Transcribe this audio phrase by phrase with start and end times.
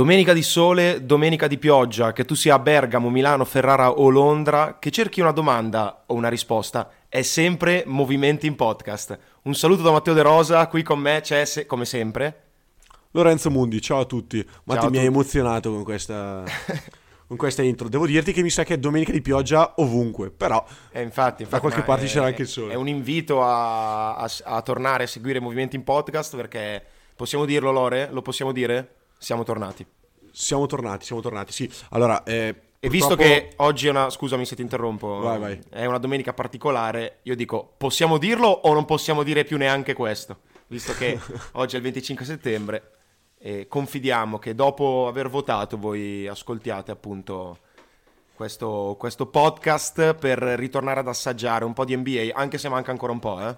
[0.00, 4.78] Domenica di sole, domenica di pioggia, che tu sia a Bergamo, Milano, Ferrara o Londra,
[4.78, 9.18] che cerchi una domanda o una risposta, è sempre Movimenti in Podcast.
[9.42, 12.44] Un saluto da Matteo De Rosa, qui con me c'è, se- come sempre,
[13.10, 14.42] Lorenzo Mundi, ciao a tutti.
[14.64, 16.44] Matti mi hai emozionato con questa,
[17.28, 17.90] con questa intro.
[17.90, 21.60] Devo dirti che mi sa che è domenica di pioggia ovunque, però E infatti, infatti,
[21.60, 22.72] qualche ma parte è- c'era anche il sole.
[22.72, 26.82] È un invito a, a- a tornare a seguire Movimenti in Podcast perché
[27.14, 28.08] possiamo dirlo, Lore?
[28.10, 28.94] Lo possiamo dire?
[29.22, 29.86] Siamo tornati.
[30.32, 31.70] siamo tornati, siamo tornati, sì.
[31.90, 35.60] Allora, eh, E visto purtroppo- che oggi è una, scusami se ti interrompo, Vai, vai.
[35.68, 40.40] è una domenica particolare, io dico, possiamo dirlo o non possiamo dire più neanche questo?
[40.68, 41.18] Visto che
[41.52, 42.92] oggi è il 25 settembre
[43.38, 47.58] e confidiamo che dopo aver votato voi ascoltiate appunto
[48.34, 53.12] questo, questo podcast per ritornare ad assaggiare un po' di NBA, anche se manca ancora
[53.12, 53.56] un po', eh?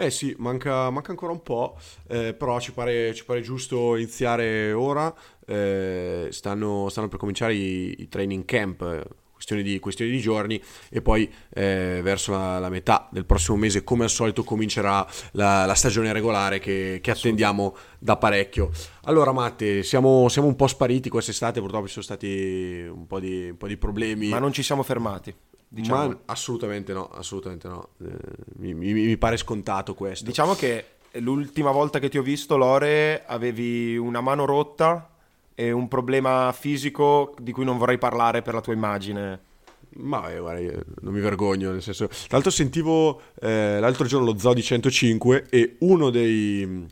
[0.00, 1.76] Eh sì, manca, manca ancora un po',
[2.08, 5.14] eh, però ci pare, ci pare giusto iniziare ora.
[5.46, 11.02] eh, stanno, stanno per cominciare i, i training camp, questione di, questione di giorni, e
[11.02, 15.74] poi eh, verso la, la metà del prossimo mese, come al solito, comincerà la, la
[15.74, 18.70] stagione regolare che, che attendiamo da parecchio.
[19.02, 23.50] Allora, Matte, siamo, siamo un po' spariti quest'estate, purtroppo ci sono stati un po' di,
[23.50, 24.28] un po' di problemi.
[24.28, 25.34] Ma non ci siamo fermati,
[25.70, 26.08] diciamo.
[26.08, 27.88] Ma assolutamente no, assolutamente no.
[28.04, 28.08] Eh,
[28.56, 30.24] mi, mi- mi pare scontato questo.
[30.24, 35.08] Diciamo che l'ultima volta che ti ho visto, Lore, avevi una mano rotta
[35.54, 39.48] e un problema fisico di cui non vorrei parlare per la tua immagine.
[39.92, 42.06] Ma eh, guarda, non mi vergogno, nel senso...
[42.06, 46.86] Tra l'altro sentivo eh, l'altro giorno lo Zoo di 105 e uno dei,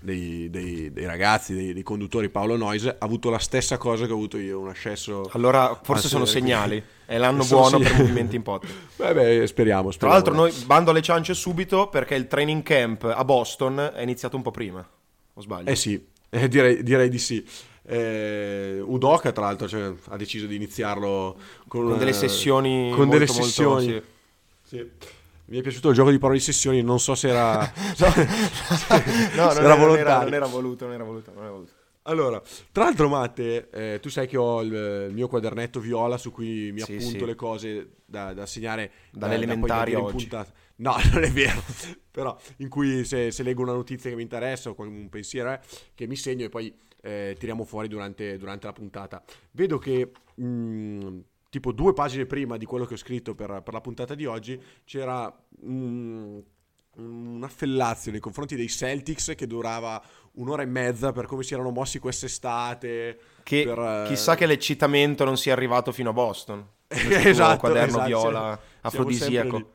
[0.00, 4.12] dei, dei- dei ragazzi, dei, dei conduttori, Paolo Noise, ha avuto la stessa cosa che
[4.12, 5.28] ho avuto io, un ascesso...
[5.32, 6.82] Allora, forse sono segnali.
[7.04, 8.02] È l'anno Sono buono per segnali.
[8.04, 8.74] movimenti in podcast.
[8.96, 10.14] Beh, beh, speriamo, Tra speriamo.
[10.14, 14.42] l'altro, noi bando alle ciance subito perché il training camp a Boston è iniziato un
[14.42, 14.86] po' prima.
[15.34, 15.68] O sbaglio?
[15.70, 17.44] Eh sì, eh, direi, direi di sì.
[17.82, 21.36] Eh, Udoka, tra l'altro, cioè, ha deciso di iniziarlo
[21.66, 23.86] con, Con delle sessioni Con molto, delle molto- sessioni.
[23.86, 24.02] sì.
[24.76, 24.90] Sì.
[25.50, 27.58] Mi è piaciuto il gioco di parole di sessioni, non so se era...
[29.34, 30.24] No, se non era, non era era- volontario.
[30.24, 31.72] non era voluto, non era voluto, non era voluto.
[32.02, 32.40] Allora,
[32.72, 34.72] tra l'altro Matte, eh, tu sai che ho il,
[35.08, 37.24] il mio quadernetto viola su cui mi Sì, appunto sì.
[37.26, 40.28] le cose da, da segnare Dalle da- da oggi.
[40.76, 41.62] No, non è vero,
[42.10, 45.60] però in cui se, se leggo una notizia che mi interessa o un pensiero eh,
[45.94, 49.22] che mi segno e poi eh, tiriamo fuori durante, durante la puntata.
[49.50, 51.18] Vedo che mh,
[51.50, 54.58] tipo due pagine prima di quello che ho scritto per, per la puntata di oggi
[54.84, 55.30] c'era
[55.60, 56.38] mh,
[56.96, 60.02] un affellazio nei confronti dei Celtics che durava
[60.32, 63.20] un'ora e mezza per come si erano mossi quest'estate.
[63.42, 66.66] Che per, eh, chissà che l'eccitamento non sia arrivato fino a Boston.
[66.90, 69.72] Esatto, quaderno esatto, viola siamo- afrodisiaco.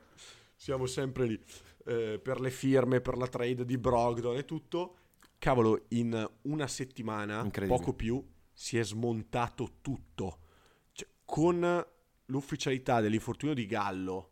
[0.55, 1.39] Siamo sempre lì.
[1.85, 2.13] Siamo sempre lì.
[2.13, 4.95] Eh, per le firme, per la trade di Brogdon e tutto.
[5.37, 8.21] Cavolo, in una settimana, poco più,
[8.51, 10.39] si è smontato tutto.
[11.25, 11.85] Con
[12.25, 14.29] l'ufficialità dell'infortunio di Gallo,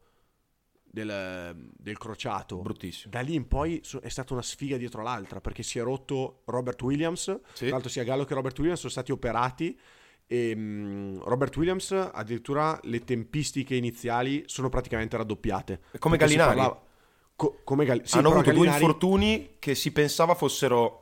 [0.83, 3.11] del, del crociato, Bruttissimo.
[3.11, 6.79] da lì in poi è stata una sfiga dietro l'altra perché si è rotto Robert
[6.83, 7.39] Williams.
[7.53, 7.63] Sì.
[7.65, 9.77] Tra l'altro, sia Gallo che Robert Williams sono stati operati.
[10.25, 15.81] E mm, Robert Williams, addirittura le tempistiche iniziali sono praticamente raddoppiate.
[15.99, 16.55] Come Gallinari.
[16.55, 16.81] parlava-
[17.35, 20.99] co- come Gal- sì, Hanno avuto due Gallinari- infortuni che si pensava fossero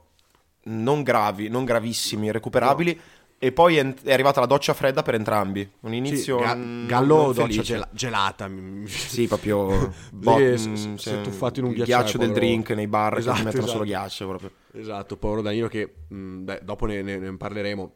[0.64, 3.00] non gravi, non gravissimi, recuperabili.
[3.44, 5.68] E poi è, è arrivata la doccia fredda per entrambi.
[5.80, 8.48] Un Sì, inizio Ga- mm, Gallo doccia gela- gelata.
[8.86, 12.02] Sì, proprio Sì, bot- si- mm, si- si è cioè, tuffato in un il ghiacciaio,
[12.04, 13.78] ghiaccio del povero- drink nei bar che Esatto, ti mettono esatto.
[13.78, 14.52] solo ghiaccio proprio.
[14.74, 17.94] Esatto, povero Danilo che mh, beh, dopo ne, ne- ne parleremo.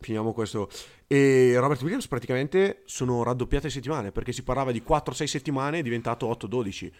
[0.00, 0.70] Finiamo questo.
[1.06, 6.26] E Robert Williams praticamente sono raddoppiate settimane perché si parlava di 4-6 settimane è diventato
[6.26, 6.90] 8-12.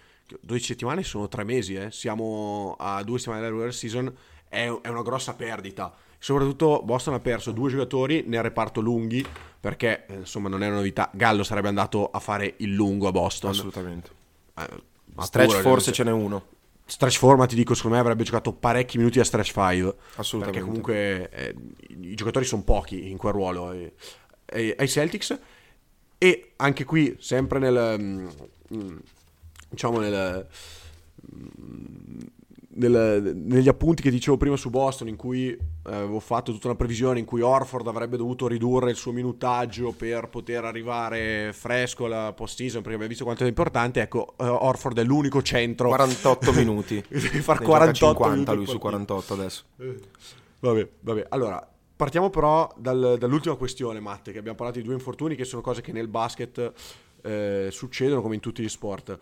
[0.43, 1.91] 12 settimane sono 3 mesi, eh.
[1.91, 4.15] siamo a 2 settimane della regular season,
[4.49, 5.95] è, è una grossa perdita.
[6.23, 9.27] Soprattutto Boston ha perso due giocatori nel reparto lunghi
[9.59, 11.11] perché eh, insomma non è una novità.
[11.15, 13.51] Gallo sarebbe andato a fare il lungo a Boston.
[13.51, 14.11] Assolutamente.
[14.55, 14.69] Eh,
[15.19, 16.45] Stretch pure, forse ce n'è uno.
[16.85, 19.95] Stretch format, ti dico, secondo me avrebbe giocato parecchi minuti a stretch 5.
[20.17, 20.43] Assolutamente.
[20.43, 21.55] Perché comunque eh,
[21.89, 25.39] i giocatori sono pochi in quel ruolo eh, ai Celtics.
[26.19, 27.97] E anche qui, sempre nel.
[27.99, 28.29] mm,
[28.75, 28.97] mm,
[29.71, 30.47] diciamo nel.
[32.89, 36.77] Nel- negli appunti che dicevo prima su Boston, in cui eh, avevo fatto tutta una
[36.77, 42.33] previsione in cui Orford avrebbe dovuto ridurre il suo minutaggio per poter arrivare fresco alla
[42.33, 44.01] post-season, perché abbiamo visto quanto è importante.
[44.01, 47.03] Ecco, eh, Orford è l'unico centro 48 minuti.
[47.09, 49.15] Devi far Ne 48 gioca 50 minuti lui su per partita.
[49.15, 49.65] 48 adesso.
[50.61, 51.27] Vabbè, vabbè.
[51.31, 55.63] Allora, partiamo però dal- dall'ultima questione, Matte, che abbiamo parlato di due infortuni, che sono
[55.63, 56.73] cose che nel basket
[57.23, 59.19] eh, succedono come in tutti gli sport.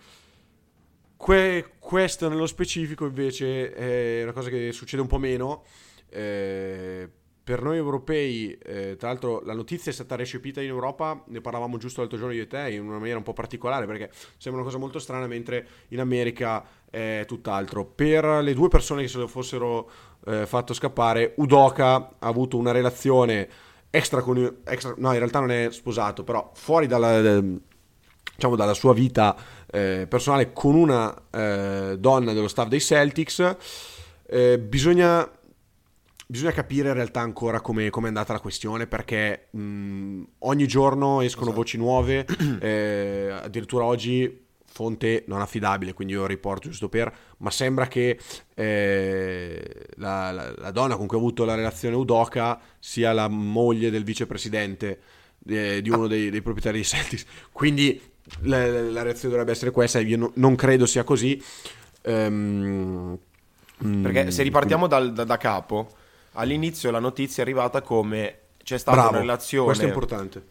[1.18, 5.64] Que- questo nello specifico invece è una cosa che succede un po' meno,
[6.10, 7.10] eh,
[7.42, 11.76] per noi europei, eh, tra l'altro la notizia è stata recepita in Europa, ne parlavamo
[11.76, 14.70] giusto l'altro giorno io e te, in una maniera un po' particolare perché sembra una
[14.70, 17.84] cosa molto strana, mentre in America è tutt'altro.
[17.84, 19.90] Per le due persone che se lo fossero
[20.24, 23.48] eh, fatto scappare, Udoka ha avuto una relazione
[23.90, 24.60] extra con...
[24.64, 29.34] Extra, no, in realtà non è sposato, però fuori dalla, diciamo, dalla sua vita
[29.70, 33.56] eh, personale con una eh, donna dello staff dei Celtics.
[34.26, 35.30] Eh, bisogna
[36.30, 41.46] bisogna capire in realtà ancora come è andata la questione perché mh, ogni giorno escono
[41.46, 41.60] esatto.
[41.62, 42.26] voci nuove,
[42.60, 48.18] eh, addirittura oggi fonte non affidabile, quindi io riporto giusto per, ma sembra che
[48.54, 53.90] eh, la, la, la, donna con cui ha avuto la relazione Udoca sia la moglie
[53.90, 55.00] del vicepresidente
[55.46, 56.08] eh, di uno ah.
[56.08, 58.00] dei, dei, proprietari di Celtics, quindi
[58.42, 61.42] la, la, reazione dovrebbe essere questa, io no, non credo sia così.
[62.02, 63.18] Um,
[64.02, 65.92] perché se ripartiamo dal, da, da capo,
[66.32, 69.94] all'inizio la notizia è arrivata come c'è stata Bravo, una relazione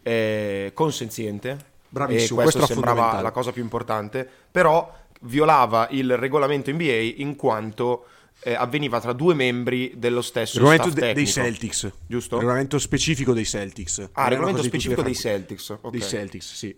[0.02, 1.76] eh, consenziente.
[1.90, 4.92] Bravissimo, e questo, questo sembrava la cosa più importante, però
[5.22, 8.06] violava il regolamento NBA in quanto
[8.40, 12.38] eh, avveniva tra due membri dello stesso regolamento de- dei Celtics, giusto?
[12.38, 14.10] Regolamento specifico dei Celtics.
[14.12, 15.70] Ah, il regolamento specifico dei Celtics.
[15.70, 15.90] Okay.
[15.90, 16.76] Dei Celtics, sì.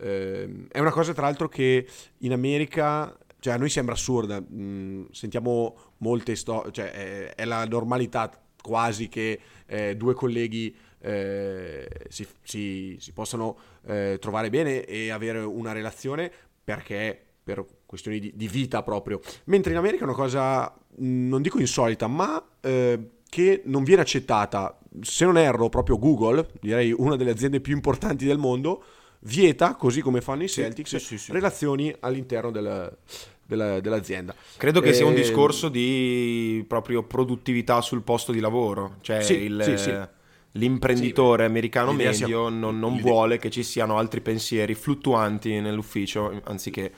[0.00, 1.86] Eh, è una cosa tra l'altro che
[2.18, 7.64] in America cioè a noi sembra assurda, mm, sentiamo molte storie, cioè è, è, la
[7.64, 8.30] normalità
[8.62, 13.56] quasi che eh, due colleghi eh, si, si, si, possano
[13.86, 16.30] eh, trovare bene e avere una relazione
[16.62, 19.20] perché per questioni di, di, vita proprio.
[19.44, 20.70] Mentre in America è una cosa,
[21.02, 24.78] mm, non dico insolita, ma eh, che non viene accettata.
[25.00, 28.84] Se non erro, proprio Google, direi una delle aziende più importanti del mondo,
[29.20, 32.96] vieta, così come fanno i Celtics, sì, sì, relazioni all'interno del,
[33.44, 34.34] della, dell'azienda.
[34.56, 34.92] Credo che e...
[34.94, 40.08] sia un ehm, discorso di proprio produttività sul posto di lavoro, cioè il,
[40.52, 42.26] l'imprenditore americano medio sia...
[42.26, 46.92] non, non vuole che ci siano altri pensieri fluttuanti nell'ufficio anziché...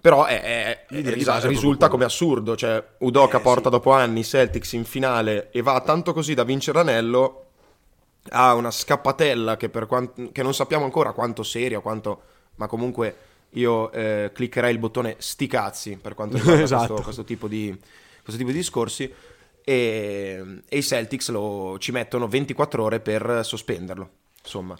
[0.00, 1.02] Però è, è, è,
[1.48, 6.12] risulta come assurdo, cioè Udoka eh, porta dopo anni Celtics in finale e va tanto
[6.12, 7.47] così da vincere l'anello
[8.30, 12.22] ha una scappatella che, quant- che non sappiamo ancora quanto seria, quanto,
[12.56, 13.16] ma comunque
[13.50, 16.86] io eh, cliccherei il bottone sti cazzi per quanto riguarda esatto.
[16.86, 17.76] questo, questo, tipo di,
[18.22, 19.12] questo, tipo di, discorsi
[19.64, 24.08] e, e i Celtics lo, ci mettono 24 ore per sospenderlo,
[24.42, 24.76] insomma.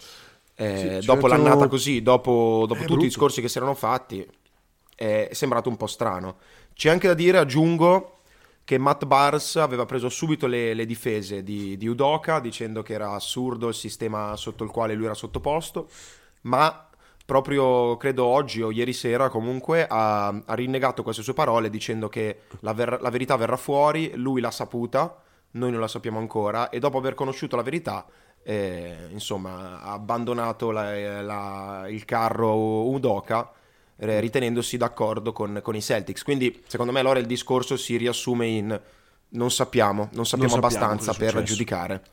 [0.55, 1.43] Eh, sì, dopo mettono...
[1.43, 3.03] l'annata così, dopo, dopo tutti brutto.
[3.03, 4.27] i discorsi che si erano fatti,
[4.95, 6.37] è sembrato un po' strano.
[6.73, 8.18] C'è anche da dire, aggiungo,
[8.69, 13.13] che Matt Barnes aveva preso subito le, le difese di, di, Udoka dicendo che era
[13.13, 15.89] assurdo il sistema sotto il quale lui era sottoposto,
[16.41, 16.87] ma
[17.25, 22.41] proprio credo oggi o ieri sera comunque ha, ha rinnegato queste sue parole dicendo che
[22.59, 25.19] la, ver- la verità verrà fuori, lui l'ha saputa,
[25.53, 28.05] noi non la sappiamo ancora e dopo aver conosciuto la verità
[28.43, 33.51] eh, insomma ha abbandonato la, la, il carro Udoka
[33.99, 36.23] eh, ritenendosi d'accordo con, con, i Celtics.
[36.23, 38.81] Quindi, secondo me, allora il discorso si riassume in
[39.31, 42.03] non sappiamo, non sappiamo, non abbastanza per giudicare.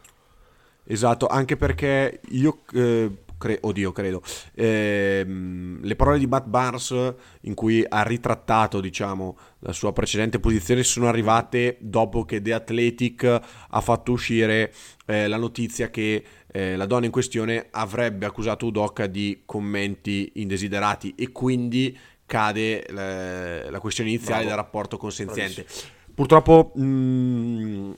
[0.84, 3.10] Esatto, anche perché io eh,
[3.46, 4.22] cre- oddio, credo.
[4.54, 10.82] Ehm, le parole di Matt Barnes in cui ha ritrattato, diciamo, la sua precedente posizione
[10.82, 13.24] sono arrivate dopo che The Athletic
[13.68, 14.72] ha fatto uscire
[15.06, 21.14] eh, la notizia che eh, la donna in questione avrebbe accusato Udoka di commenti indesiderati
[21.16, 24.56] e quindi cade la, la questione iniziale Bravo.
[24.56, 25.62] del rapporto consenziente.
[25.62, 25.94] Bravissimo.
[26.14, 27.92] Purtroppo mh, mm,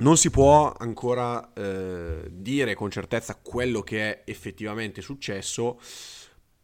[0.00, 5.78] non si può ancora eh, dire con certezza quello che è effettivamente successo.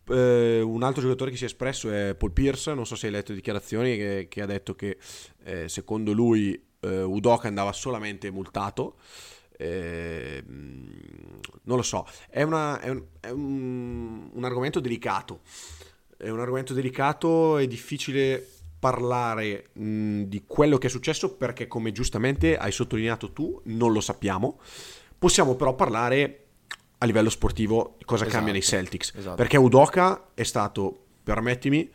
[0.09, 3.13] Eh, un altro giocatore che si è espresso è Paul Pierce, non so se hai
[3.13, 4.99] letto dichiarazioni, che, che ha detto che
[5.45, 8.97] eh, secondo lui eh, Udoka andava solamente multato.
[9.59, 15.41] Eh, non lo so, è, una, è, un, è un, un argomento delicato.
[16.17, 21.93] È un argomento delicato e difficile parlare mh, di quello che è successo perché come
[21.93, 24.59] giustamente hai sottolineato tu non lo sappiamo.
[25.19, 26.45] Possiamo però parlare
[26.99, 29.13] a livello sportivo cosa esatto, cambia nei Celtics.
[29.17, 29.37] Esatto.
[29.37, 31.91] Perché Udoka è stato, permettimi,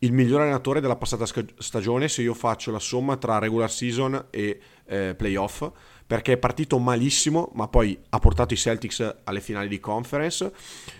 [0.00, 1.24] il miglior allenatore della passata
[1.58, 5.70] stagione se io faccio la somma tra regular season e eh, playoff
[6.06, 10.52] perché è partito malissimo, ma poi ha portato i Celtics alle finali di conference,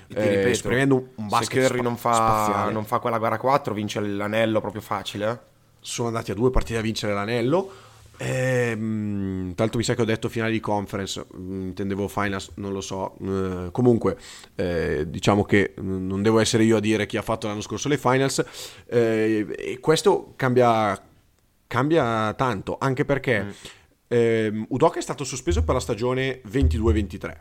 [0.08, 4.60] eh, esprimendo un basket Se Curry non fa, non fa, quella gara 4, vince l'anello
[4.60, 5.30] proprio facile.
[5.30, 5.38] Eh?
[5.80, 7.70] Sono andati a due partite a vincere l'anello.
[8.16, 8.78] Eh,
[9.54, 13.16] tanto mi sa che ho detto finali di conference, mm, intendevo finals, non lo so.
[13.20, 14.16] Eh, comunque,
[14.54, 17.98] eh, diciamo che non devo essere io a dire chi ha fatto l'anno scorso le
[17.98, 18.42] finals.
[18.86, 20.98] Eh, e questo cambia,
[21.66, 23.42] cambia tanto, anche perché.
[23.42, 23.50] Mm
[24.08, 27.36] ehm, Udoka è stato sospeso per la stagione 22-23.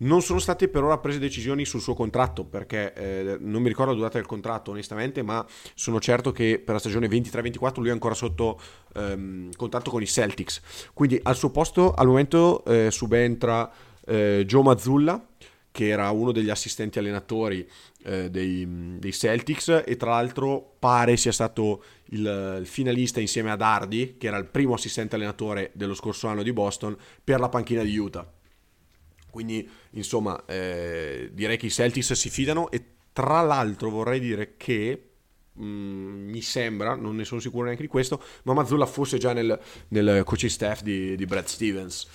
[0.00, 3.90] Non sono state per ora prese decisioni sul suo contratto perché eh, non mi ricordo
[3.90, 7.92] la durata del contratto onestamente, ma sono certo che per la stagione 23-24 lui è
[7.92, 8.60] ancora sotto
[8.94, 10.90] ehm, contratto con i Celtics.
[10.94, 13.68] Quindi al suo posto al momento eh, subentra
[14.06, 15.20] eh, Joe Mazzulla
[15.78, 17.64] che era uno degli assistenti allenatori
[18.02, 23.62] eh, dei, dei, Celtics e tra l'altro pare sia stato il, il, finalista insieme ad
[23.62, 27.84] Hardy, che era il primo assistente allenatore dello scorso anno di Boston, per la panchina
[27.84, 28.28] di Utah.
[29.30, 35.10] Quindi, insomma, eh, direi che i Celtics si fidano e tra l'altro vorrei dire che
[35.60, 39.56] mm, mi sembra, non ne sono sicuro neanche di questo, ma Mazzulla fosse già nel,
[39.90, 42.08] nel coaching staff di, di Brad Stevens.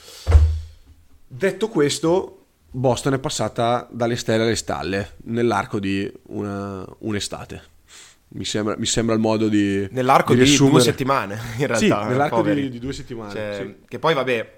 [1.26, 2.43] Detto questo,
[2.76, 7.72] Boston è passata dalle stelle alle stalle nell'arco di una, un'estate.
[8.30, 9.88] Mi sembra, mi sembra, il modo di.
[9.92, 11.78] Nell'arco di, di due settimane, in realtà.
[11.78, 13.32] Sì, nell'arco di, di, due settimane.
[13.32, 13.86] Cioè, sì.
[13.88, 14.54] Che poi, vabbè,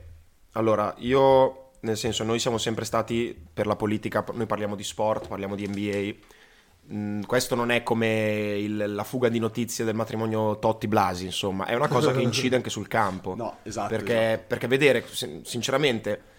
[0.54, 5.28] allora, io, nel senso, noi siamo sempre stati per la politica, noi parliamo di sport,
[5.28, 6.94] parliamo di NBA.
[6.94, 11.66] Mm, questo non è come il, la fuga di notizie del matrimonio Totti Blasi, insomma,
[11.66, 13.36] è una cosa che incide anche sul campo.
[13.36, 13.90] No, esatto.
[13.90, 14.44] Perché, esatto.
[14.48, 15.06] perché vedere,
[15.44, 16.34] sinceramente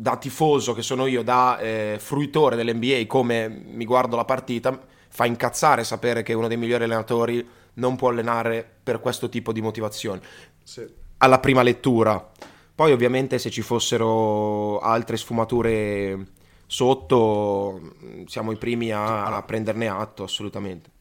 [0.00, 4.80] da tifoso che sono io, da eh, fruitore dell'NBA, come mi guardo la partita,
[5.10, 9.60] fa incazzare sapere che uno dei migliori allenatori non può allenare per questo tipo di
[9.60, 10.18] motivazioni.
[10.62, 10.86] Sì.
[11.18, 12.30] Alla prima lettura.
[12.74, 16.28] Poi ovviamente se ci fossero altre sfumature
[16.66, 17.92] sotto,
[18.24, 20.92] siamo i primi a, a prenderne atto, assolutamente.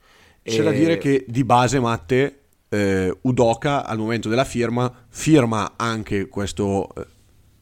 [0.44, 0.64] C'è e...
[0.64, 6.90] da dire che di base, Matte, eh, Udoca al momento della firma firma anche questo...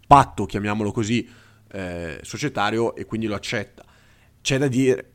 [0.08, 1.30] Patto, chiamiamolo così,
[1.72, 3.84] eh, societario e quindi lo accetta.
[4.42, 5.12] C'è da dire,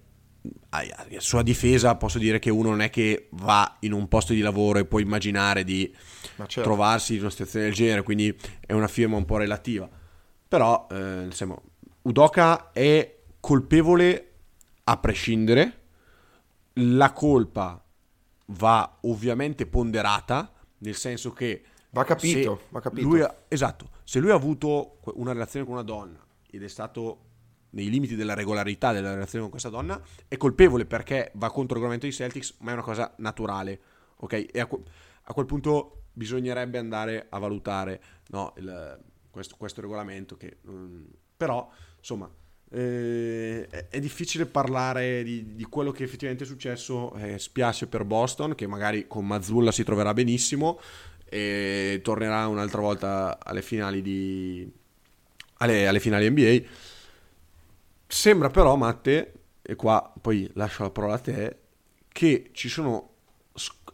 [0.70, 0.84] a
[1.18, 4.78] sua difesa posso dire che uno non è che va in un posto di lavoro
[4.78, 5.94] e può immaginare di
[6.36, 6.62] certo.
[6.62, 9.88] trovarsi in una situazione del genere, quindi è una firma un po' relativa.
[10.48, 11.58] Però, eh, insomma,
[12.02, 14.32] Udoka è colpevole
[14.84, 15.80] a prescindere,
[16.74, 17.82] la colpa
[18.46, 21.62] va ovviamente ponderata, nel senso che
[21.94, 23.06] Va capito, va capito.
[23.06, 26.18] Lui ha, esatto, se lui ha avuto una relazione con una donna
[26.50, 27.30] ed è stato
[27.70, 31.82] nei limiti della regolarità della relazione con questa donna, è colpevole perché va contro il
[31.82, 33.80] regolamento dei Celtics, ma è una cosa naturale,
[34.16, 34.46] ok?
[34.50, 34.68] E a,
[35.24, 38.98] a quel punto bisognerebbe andare a valutare no, il,
[39.30, 40.58] questo, questo, regolamento che...
[40.62, 41.06] Um,
[41.36, 42.30] però, insomma,
[42.70, 47.12] eh, è, è, difficile parlare di, di, quello che effettivamente è successo.
[47.14, 50.80] Eh, spiace per Boston, che magari con Mazzulla si troverà benissimo
[51.32, 54.70] e tornerà un'altra volta alle finali di
[55.56, 56.60] alle, alle finali NBA.
[58.06, 61.56] Sembra però, Matte, e qua poi lascio la parola a te,
[62.08, 63.08] che ci sono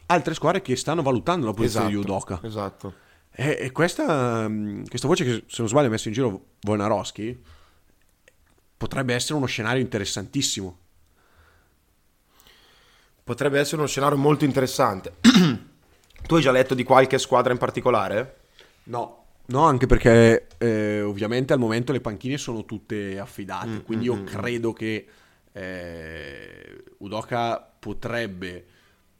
[0.07, 2.39] altre squadre che stanno valutando la posizione esatto, di Udoka.
[2.43, 2.93] Esatto.
[3.31, 7.41] E, e questa, mm, questa, voce che, se non sbaglio, ha messo in giro Wojnarowski
[8.75, 10.77] potrebbe essere uno scenario interessantissimo.
[13.23, 15.13] Potrebbe essere uno scenario molto interessante.
[16.25, 18.37] Tu hai già letto di qualche squadra in particolare?
[18.83, 24.05] No, no, anche perché eh, ovviamente al momento le panchine sono tutte affidate, mm, quindi
[24.05, 24.25] io mm, mm, mm.
[24.25, 25.07] credo che
[25.51, 28.65] eh, Udoka potrebbe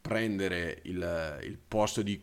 [0.01, 2.22] prendere il, il posto di,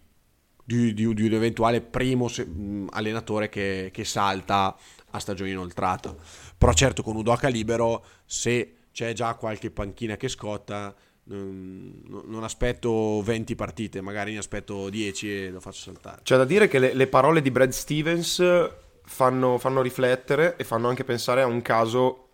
[0.65, 4.77] di, di, di, un eventuale primo se, mh, allenatore che, che salta
[5.11, 6.15] a stagione inoltrata.
[6.57, 10.95] Però certo con Udoka libero, se c'è già qualche panchina che scotta,
[11.29, 16.21] non aspetto 20 partite, magari ne aspetto 10 e lo faccio saltare.
[16.23, 18.43] C'è da dire che le, le parole di Brad Stevens
[19.05, 22.29] fanno, fanno, riflettere e fanno anche pensare a un caso,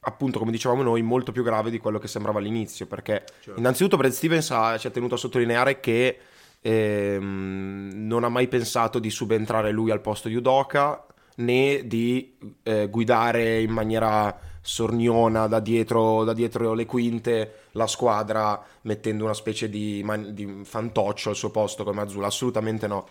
[0.00, 2.86] appunto, come dicevamo noi, molto più grave di quello che sembrava all'inizio.
[2.86, 3.60] Perché, certo.
[3.60, 6.18] innanzitutto, Brad Stevens ha, ci ha tenuto a sottolineare che
[6.60, 11.06] ehm, non ha mai pensato di subentrare lui al posto di Udoka
[11.36, 18.60] né di eh, guidare in maniera sorniona da dietro, da dietro, le quinte la squadra
[18.82, 23.06] mettendo una specie di, man- di fantoccio al suo posto come Azzurra, assolutamente no.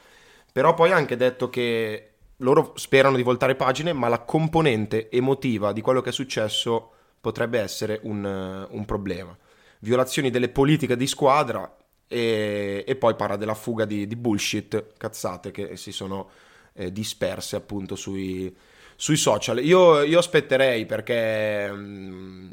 [0.51, 5.71] Però poi ha anche detto che loro sperano di voltare pagine, ma la componente emotiva
[5.71, 9.35] di quello che è successo potrebbe essere un, un problema.
[9.79, 11.73] Violazioni delle politiche di squadra
[12.05, 16.29] e, e poi parla della fuga di, di, bullshit, cazzate che si sono
[16.73, 18.53] eh, disperse appunto sui,
[18.95, 19.63] sui social.
[19.63, 22.49] Io, io aspetterei perché mh, mm,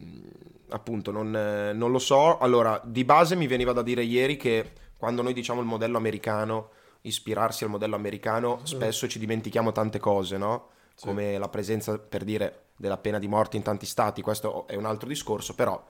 [0.71, 1.31] appunto non,
[1.75, 2.39] non, lo so.
[2.39, 6.71] Allora, di base mi veniva da dire ieri che quando noi diciamo il modello americano,
[7.03, 8.65] ispirarsi al modello americano, mm.
[8.65, 10.69] spesso ci dimentichiamo tante cose, no?
[10.95, 11.07] Sì.
[11.07, 14.85] Come la presenza, per dire, della pena di morte in tanti stati, questo è un
[14.85, 15.83] altro discorso, però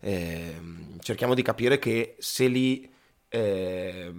[0.00, 0.60] eh,
[1.00, 2.96] cerchiamo di capire che se lì
[3.30, 4.12] eh,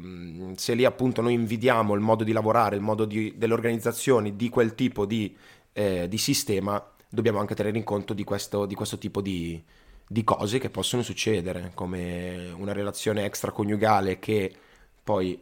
[0.55, 4.49] se lì appunto noi invidiamo il modo di lavorare, il modo di, delle organizzazioni di
[4.49, 5.35] quel tipo di,
[5.73, 9.61] eh, di, sistema, dobbiamo anche tenere in conto di questo, di questo tipo di,
[10.07, 14.53] di, cose che possono succedere, come una relazione extraconiugale che
[15.03, 15.41] poi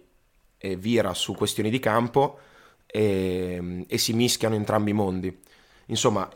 [0.57, 2.39] eh, vira su questioni di campo
[2.85, 5.41] e, e si mischiano entrambi i mondi.
[5.87, 6.29] Insomma,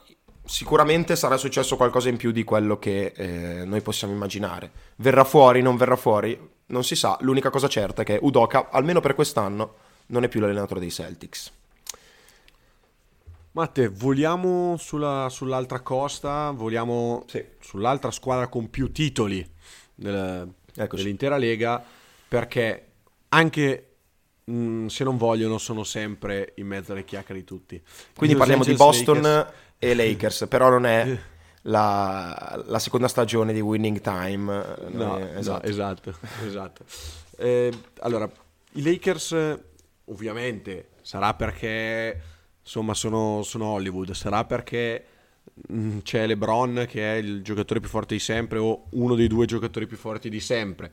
[0.43, 4.71] sicuramente sarà successo qualcosa in più di quello che eh, noi possiamo immaginare.
[4.97, 7.17] Verrà fuori, non verrà fuori, non si sa.
[7.21, 9.75] L'unica cosa certa è che Udoka, almeno per quest'anno,
[10.07, 11.51] non è più l'allenatore dei Celtics.
[13.53, 17.43] Matte, voliamo sulla, sull'altra costa, voliamo sì.
[17.59, 19.45] sull'altra squadra con più titoli
[19.93, 21.83] del, dell'intera Lega,
[22.29, 22.91] perché
[23.29, 23.95] anche
[24.45, 27.81] mh, mm, se non vogliono sono sempre in mezzo alle chiacchiere di tutti.
[28.15, 29.53] Quindi parliamo di Boston Lakers.
[29.79, 31.19] e Lakers, però non è
[31.63, 34.77] la, la, seconda stagione di Winning Time.
[34.91, 35.65] No, è, esatto.
[35.65, 36.13] No, esatto,
[36.47, 36.85] esatto.
[37.35, 38.31] Eh, allora,
[38.73, 39.35] i Lakers
[40.05, 42.30] ovviamente sarà perché
[42.61, 45.05] insomma sono, sono Hollywood, sarà perché
[45.71, 49.45] mm, c'è LeBron che è il giocatore più forte di sempre o uno dei due
[49.45, 50.91] giocatori più forti di sempre.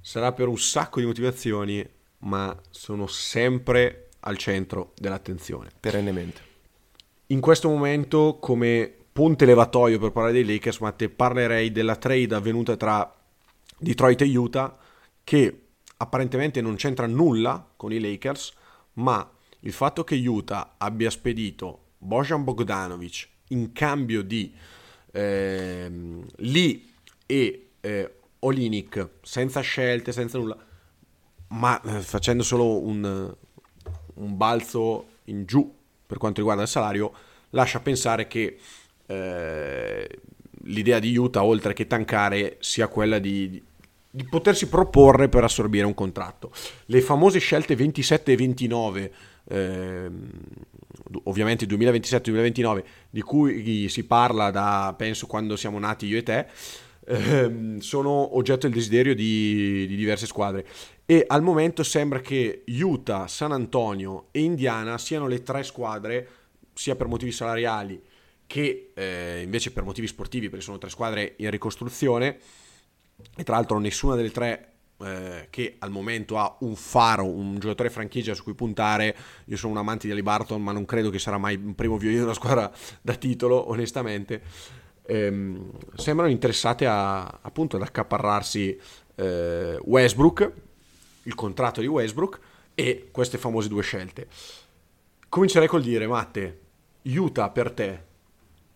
[0.00, 1.84] Sarà per un sacco di motivazioni,
[2.18, 5.70] ma sono sempre al centro dell'attenzione.
[5.78, 6.54] Perennemente.
[7.28, 12.34] In questo momento, come ponte levatoio per parlare dei Lakers, ma te parlerei della trade
[12.34, 13.12] avvenuta tra
[13.78, 14.76] Detroit e Utah,
[15.24, 15.60] che
[15.96, 18.52] apparentemente non c'entra nulla con i Lakers,
[18.94, 19.28] ma
[19.60, 24.52] il fatto che Utah abbia spedito Bojan Bogdanovic in cambio di
[25.12, 25.90] eh,
[26.36, 26.82] Lee
[27.26, 30.56] e eh, Olinic senza scelte, senza nulla,
[31.48, 33.34] ma eh, facendo solo un,
[34.14, 35.74] un, balzo in giù
[36.06, 37.12] per quanto riguarda il salario,
[37.50, 38.58] lascia pensare che
[39.06, 40.20] eh,
[40.64, 43.62] l'idea di Utah, oltre che tancare, sia quella di, di
[44.28, 46.50] potersi proporre per assorbire un contratto.
[46.86, 49.12] Le famose scelte 27 e 29
[49.48, 50.10] eh,
[51.24, 56.46] ovviamente 2027-2029, di cui si parla da penso quando siamo nati io e te,
[57.06, 60.66] eh, sono oggetto del desiderio di, di, diverse squadre.
[61.04, 66.28] E al momento sembra che Utah, San Antonio e Indiana siano le tre squadre,
[66.72, 68.02] sia per motivi salariali
[68.46, 72.38] che eh, invece per motivi sportivi, perché sono tre squadre in ricostruzione.
[73.36, 77.90] E tra l'altro nessuna delle tre eh, che al momento ha un faro, un giocatore
[77.90, 79.16] franchigia su cui puntare.
[79.46, 81.98] Io sono un amante di Ali Barton, ma non credo che sarà mai un primo
[81.98, 82.70] violino della squadra
[83.02, 84.42] da titolo, onestamente.
[85.06, 88.78] Ehm, sembrano interessate a, appunto ad accaparrarsi
[89.16, 90.52] eh, Westbrook,
[91.24, 92.40] il contratto di Westbrook
[92.74, 94.28] e queste famose due scelte.
[95.28, 96.60] Comincerei col dire, Matte,
[97.02, 98.04] Utah per te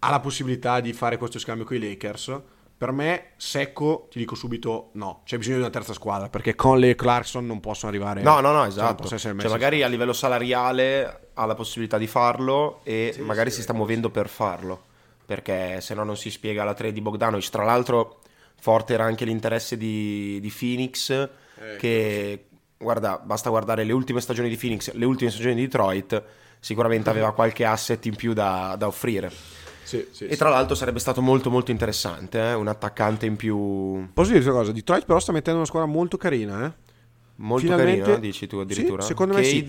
[0.00, 2.40] ha la possibilità di fare questo scambio con i Lakers?
[2.80, 5.20] Per me, secco, ti dico subito no.
[5.26, 8.22] C'è bisogno di una terza squadra perché Conley e Clarkson non possono arrivare.
[8.22, 9.06] No, no, no, esatto.
[9.06, 13.62] Cioè, magari a livello salariale ha la possibilità di farlo e sì, magari sì, si
[13.64, 14.82] sta muovendo per farlo.
[15.26, 17.50] Perché se no non si spiega la trade di Bogdanovic.
[17.50, 18.20] Tra l'altro,
[18.58, 21.10] forte era anche l'interesse di, di Phoenix.
[21.10, 22.46] Eh, che
[22.78, 26.22] guarda, basta guardare le ultime stagioni di Phoenix, le ultime stagioni di Detroit.
[26.58, 29.30] Sicuramente aveva qualche asset in più da, da offrire.
[29.90, 32.54] Sì, sì, e tra l'altro sarebbe stato molto molto interessante, eh?
[32.54, 34.08] un attaccante in più.
[34.12, 34.70] Posso dire una cosa?
[34.70, 36.72] Detroit però sta mettendo una squadra molto carina, eh?
[37.36, 38.00] Molto Finalmente...
[38.02, 39.02] carina, dici tu addirittura?
[39.02, 39.68] Sì, secondo me sì.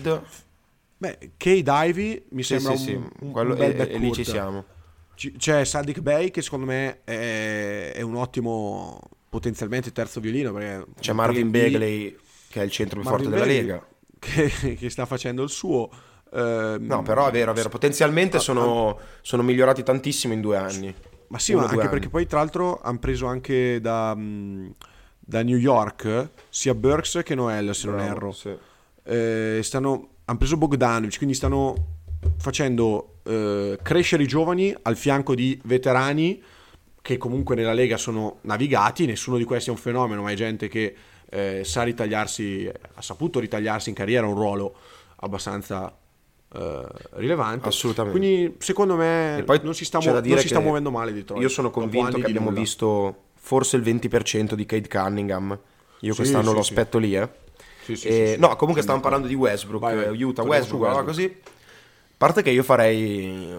[0.96, 4.12] Beh, Cade Ivy mi sì, sembra sì, un, un, Quello, un bel e, e lì
[4.12, 4.64] ci siamo.
[5.16, 10.52] C- c'è Sadik Bay che secondo me è, è, un ottimo potenzialmente terzo violino.
[11.00, 12.16] C'è Marvin Bagley
[12.48, 13.86] che è il centro più Marvin forte della Lega.
[14.22, 15.90] Che, che sta facendo il suo.
[16.34, 17.68] Eh, no, però è vero, è vero.
[17.68, 20.94] Potenzialmente sono, sono, migliorati tantissimo in due anni.
[21.28, 24.16] Ma sì, ma anche perché poi tra l'altro hanno preso anche da,
[25.18, 28.32] da, New York sia Burks che Noel, se Bravo, non erro.
[28.32, 28.54] Sì.
[29.04, 31.74] Eh, stanno, hanno preso Bogdanovic, quindi stanno
[32.38, 36.42] facendo eh, crescere i giovani al fianco di veterani
[37.00, 39.06] che comunque nella Lega sono navigati.
[39.06, 40.94] Nessuno di questi è un fenomeno, ma è gente che
[41.28, 44.74] eh, sa ritagliarsi, ha saputo ritagliarsi in carriera un ruolo
[45.16, 45.96] abbastanza
[46.54, 47.68] Uh, rilevante.
[47.68, 48.18] Assolutamente.
[48.18, 51.40] Quindi secondo me non si sta, mu- non si sta muovendo male Detroit.
[51.42, 55.58] Io sono convinto che abbiamo visto forse il 20% di Kate Cunningham.
[56.00, 57.04] Io sì, quest'anno sì, lo aspetto sì.
[57.04, 57.28] lì, eh.
[57.84, 60.22] Sì, sì, e, no, comunque stavamo parlando di Westbrook, vai, vai.
[60.22, 61.04] Utah, Westbrook, Westbrook.
[61.04, 61.24] così.
[61.24, 63.56] A parte che io farei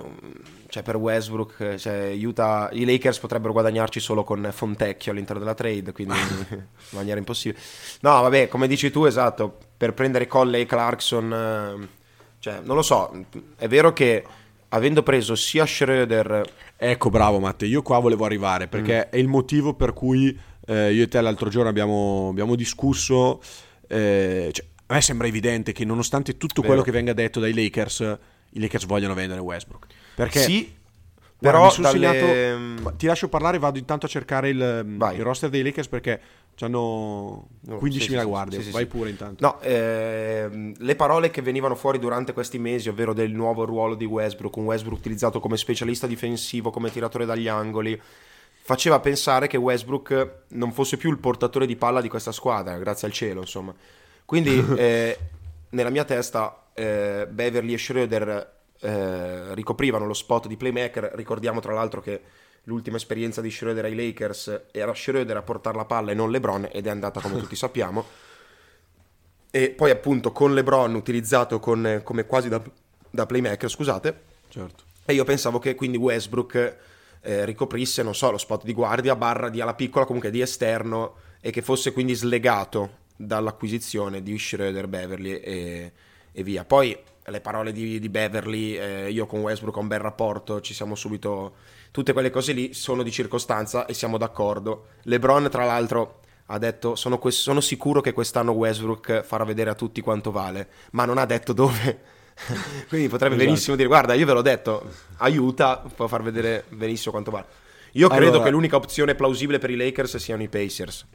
[0.74, 5.92] cioè per Westbrook, cioè Utah, i Lakers potrebbero guadagnarci solo con Fontecchio all'interno della trade,
[5.92, 6.18] quindi
[6.50, 7.62] in maniera impossibile.
[8.00, 11.88] No, vabbè, come dici tu, esatto, per prendere Colley e Clarkson eh,
[12.44, 13.10] cioè, non lo so,
[13.56, 14.22] è vero che
[14.68, 16.44] avendo preso sia Schroeder...
[16.76, 19.12] Ecco, bravo Matte, io qua volevo arrivare perché mm.
[19.12, 23.42] è il motivo per cui eh, io e te l'altro giorno abbiamo, abbiamo discusso,
[23.88, 26.74] eh, cioè, a me sembra evidente che nonostante tutto Vero.
[26.74, 28.18] quello che venga detto dai Lakers,
[28.50, 29.86] i Lakers vogliono vendere Westbrook.
[30.14, 30.76] Perché sì,
[31.38, 35.88] Guarda, però dalle- ti lascio parlare, vado intanto a cercare il, il roster dei Lakers
[35.88, 36.20] perché
[36.60, 38.60] hanno No, 15.000 sì, guardie.
[38.60, 39.46] sì, sì, Vai pure intanto.
[39.46, 44.04] No, ehm, le parole che venivano fuori durante questi mesi, ovvero del nuovo ruolo di
[44.04, 48.00] Westbrook, un Westbrook utilizzato come specialista difensivo, come tiratore dagli angoli,
[48.66, 53.08] faceva pensare che Westbrook non fosse più il portatore di palla di questa squadra, grazie
[53.08, 53.74] al cielo, insomma.
[54.26, 55.18] Quindi eh,
[55.70, 61.74] nella mia testa eh, Beverly e Schroeder eh, ricoprivano lo spot di playmaker, ricordiamo tra
[61.74, 62.22] l'altro che
[62.64, 66.70] l'ultima esperienza di Schroeder ai Lakers era Schroeder a portare la palla e non LeBron
[66.72, 68.06] ed è andata come tutti sappiamo.
[69.52, 72.62] E poi appunto con LeBron utilizzato con- come quasi da,
[73.10, 74.84] da playmaker, scusate, Certo.
[75.06, 76.78] e io pensavo che quindi Westbrook
[77.22, 81.16] eh, ricoprisse, non so, lo spot di guardia, barra di ala piccola, comunque di esterno,
[81.40, 85.92] e che fosse quindi slegato dall'acquisizione di Schroeder, Beverly e,
[86.32, 86.66] e via.
[86.66, 90.74] Poi le parole di, di Beverly, eh, io con Westbrook ho un bel rapporto, ci
[90.74, 91.73] siamo subito...
[91.94, 94.88] Tutte quelle cose lì sono di circostanza e siamo d'accordo.
[95.04, 99.76] LeBron, tra l'altro, ha detto sono, que- sono sicuro che quest'anno Westbrook farà vedere a
[99.76, 102.02] tutti quanto vale, ma non ha detto dove.
[102.90, 103.48] Quindi potrebbe Esatto.
[103.50, 107.46] benissimo dire guarda io ve l'ho detto, aiuta, può far vedere benissimo quanto vale.
[107.92, 111.06] Io credo Allora- che l'unica opzione plausibile per i Lakers siano i Pacers.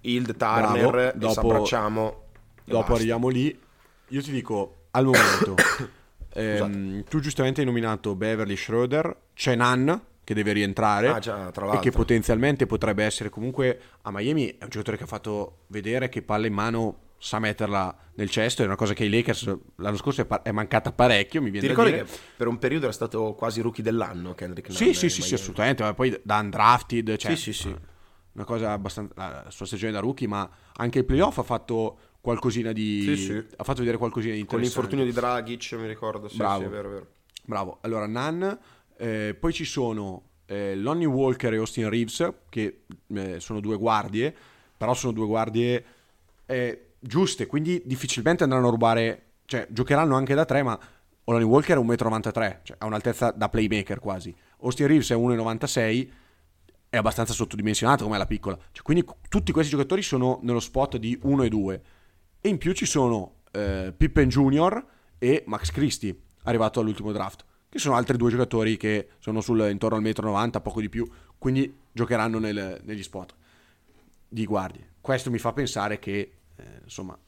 [0.00, 2.22] Hild, Turner, Bravo, dopo- s'abbracciamo.
[2.64, 3.56] Dopo arriviamo lì.
[4.08, 5.54] Io ti dico, al momento,
[6.34, 11.78] ehm, tu giustamente hai nominato Beverly Schroeder, c'è Nan che deve rientrare Ah, già, e
[11.80, 16.22] che potenzialmente potrebbe essere comunque a Miami è un giocatore che ha fatto vedere che
[16.22, 20.26] palla in mano sa metterla nel cesto, è una cosa che ai Lakers l'anno scorso
[20.42, 22.04] è, mancata parecchio, mi Ti viene da ricordi dire.
[22.04, 24.76] che per un periodo era stato quasi rookie dell'anno Kendrick Nunn?
[24.76, 27.76] Sì, sì, sì, sì, assolutamente, ma poi da undrafted, cioè, Sì, sì, sì.
[28.32, 32.72] una cosa abbastanza la sua stagione da rookie, ma anche il playoff ha fatto qualcosina
[32.72, 33.46] di Sì, sì.
[33.56, 34.96] ha fatto vedere qualcosina di Con interessante.
[34.96, 36.28] l'infortunio di Dragic, mi ricordo.
[36.28, 36.60] Sì, Bravo.
[36.60, 37.06] sì, è vero, è vero.
[37.46, 37.78] Bravo.
[37.82, 38.58] Allora, Nan,
[38.96, 44.34] eh, poi ci sono eh, Lonnie Walker e Austin Reeves, che eh, sono due guardie,
[44.76, 45.84] però sono due guardie
[46.46, 50.78] eh, giuste, quindi difficilmente andranno a rubare, cioè giocheranno anche da tre, ma
[51.24, 54.34] Lonnie Walker è 1,93 m, cioè ha un'altezza da playmaker quasi.
[54.60, 56.08] Austin Reeves è 1,96
[56.94, 58.56] è abbastanza sottodimensionato come la piccola.
[58.70, 61.82] Cioè, quindi tutti questi giocatori sono nello spot di 1 e 2.
[62.40, 64.84] E in più ci sono eh, Pippen Jr.
[65.18, 69.96] e Max Christie, arrivato all'ultimo draft, che sono altri due giocatori che sono sul, intorno
[69.96, 71.04] al metro 90, poco di più,
[71.36, 73.34] quindi giocheranno nel- negli spot
[74.28, 74.92] di guardie.
[75.00, 77.18] Questo mi fa pensare che, eh, insomma,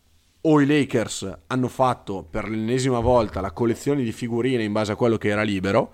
[0.42, 4.94] o i Lakers hanno fatto per l'ennesima volta la collezione di figurine in base a
[4.96, 5.92] quello che era libero,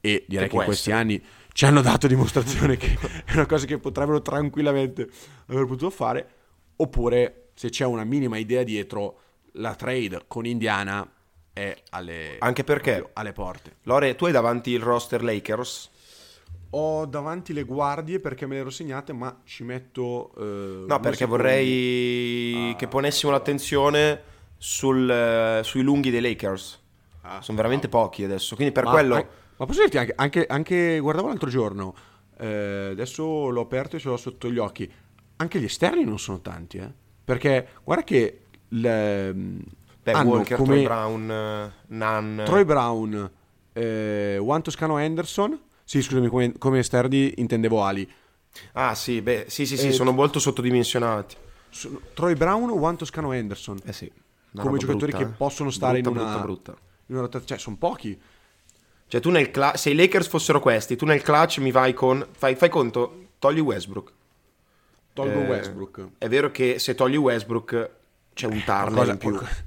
[0.00, 1.02] e direi Che che in questi essere.
[1.04, 5.08] anni ci hanno dato dimostrazione che è una cosa che potrebbero tranquillamente
[5.46, 6.28] aver potuto fare,
[6.74, 9.20] oppure se c'è una minima idea dietro,
[9.52, 11.08] la trade con Indiana
[11.52, 13.76] è alle, Anche perché- proprio alle porte.
[13.82, 15.90] Lore, tu hai davanti il roster Lakers?
[16.70, 20.32] Ho davanti le guardie perché me le ero segnate, ma ci metto...
[20.38, 24.22] eh, No, perché vorrei che ponessimo l'attenzione
[24.56, 26.78] sul, eh, sui lunghi dei Lakers.
[27.22, 29.14] Ah, Sono veramente pochi adesso, quindi per Ma, quello...
[29.16, 31.94] an- ma posso dirti anche, anche, anche- guardavo l'altro giorno,
[32.38, 34.90] eh, adesso l'ho aperto e ce l'ho sotto gli occhi,
[35.36, 36.90] anche gli esterni non sono tanti, eh?
[37.24, 39.34] perché guarda che le,
[40.12, 42.44] Beh, hanno Walker, come Troy Brown, eh, Nunn...
[42.44, 43.30] Troy Brown,
[43.72, 48.10] eh, Juan Toscano Anderson, sì scusami come, come esterni intendevo Ali,
[48.72, 51.36] Ah sì, beh, sì, sì, sì, Eh, sono molto sottodimensionati.
[51.68, 54.10] Sono- Troy Brown, Juan Toscano Anderson, Eh sì.
[54.56, 55.36] come giocatori brutta, che eh.
[55.36, 56.38] possono stare Brutta, in una...
[56.40, 56.82] brutta, brutta.
[57.06, 58.20] in una rotazione, cioè sono pochi.
[59.06, 62.26] Cioè tu nel clutch, se i Lakers fossero questi, tu nel clutch mi vai con...
[62.32, 64.12] Fai, fai conto, togli Westbrook.
[65.12, 66.08] Tolgo Eh, Westbrook.
[66.18, 67.90] È vero che se togli Westbrook
[68.34, 69.30] c'è un Turner Qualcosa- in più.
[69.30, 69.64] qualcosa-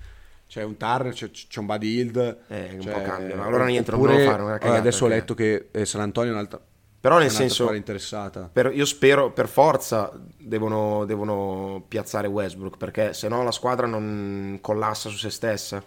[0.53, 2.37] C'è un Turner, c'è, c'è un Buddy Hield.
[2.47, 5.05] Eh, un po' cambia, ma allora niente, non oppure- devo fare una cagata, eh, Adesso
[5.05, 6.61] ho letto che eh, San Antonio è un'altra,
[6.99, 7.73] Però nel senso...
[7.73, 8.51] interessata.
[8.53, 14.59] Per- io spero per forza devono, devono piazzare Westbrook perché se no la squadra non
[14.61, 15.83] collassa su se stessa.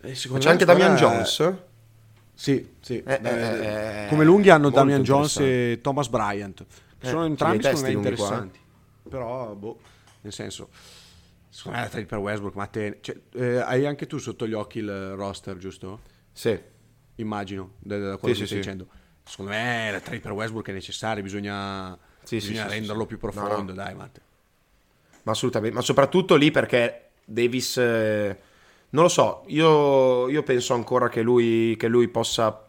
[0.00, 1.54] E secondo c'è anche Damian Jones?
[2.34, 3.00] Sì, sì.
[3.06, 6.64] Eh, Eh, eh, come lunghi hanno Damian Jones e Thomas Bryant.
[7.00, 8.26] Eh, sono entrambi secondo me lunghi qua, eh.
[8.26, 8.58] interessanti.
[9.08, 9.78] Però, boh,
[10.22, 10.68] nel senso...
[11.54, 12.98] Secondo me la trade per Westbrook, ma te...
[13.02, 16.00] cioè, eh, hai anche tu sotto gli occhi il roster, giusto?
[16.32, 16.58] Sì.
[17.16, 18.70] Immagino, da, da quello Sì, che sì, stai sì.
[18.70, 18.86] dicendo.
[19.22, 23.72] Secondo me la trade per Westbrook è necessaria, bisogna, Sì, bisogna renderlo più No, profondo,
[23.72, 23.72] no.
[23.74, 24.20] dai, Matte.
[25.24, 28.36] Ma assolutamente, ma soprattutto lì perché Davis, eh,
[28.90, 32.64] non lo so, io, io penso ancora che lui, che lui possa,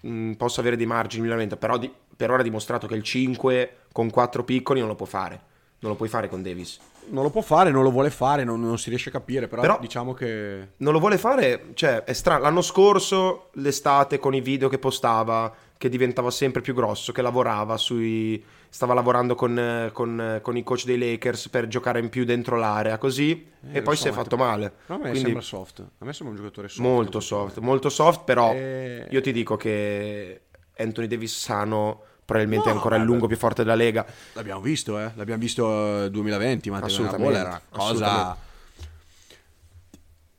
[0.00, 3.02] mh, possa avere dei margini di miglioramento, però di- per ora ha dimostrato che il
[3.02, 5.52] 5 con 4 piccoli non lo può fare.
[5.84, 6.78] Non lo puoi fare con Davis.
[7.10, 9.60] Non lo può fare, non lo vuole fare, non, non si riesce a capire, però,
[9.60, 10.68] Però- diciamo che...
[10.78, 12.40] Non lo vuole fare, cioè, è strano.
[12.40, 17.76] L'anno scorso, l'estate, con i video che postava, che diventava sempre più grosso, che lavorava
[17.76, 18.42] sui...
[18.70, 22.96] Stava lavorando con, con, con i coach dei Lakers per giocare in più dentro l'area,
[22.96, 24.72] così, Eh, e poi so, si è fatto male.
[24.86, 26.80] A me Quindi sembra soft, a me sembra un giocatore soft.
[26.80, 30.40] molto soft, molto soft, però Eh, io ti dico che
[30.78, 34.04] Anthony Davis sano probabilmente è No, ancora il lungo più forte della Lega.
[34.34, 35.10] L'abbiamo visto, eh?
[35.14, 36.86] L'abbiamo visto eh, 2020, Matteo.
[36.86, 37.88] Assolutamente, Bolla era una cosa...
[37.90, 38.42] assolutamente.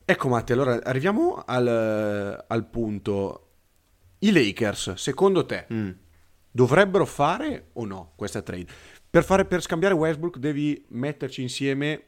[0.08, 3.40] Ecco Matteo, allora arriviamo al, al punto.
[4.20, 5.90] I Lakers, secondo te, Mm.
[6.50, 8.66] dovrebbero fare o no questa trade?
[9.10, 12.02] Per, fare, per scambiare Westbrook devi metterci insieme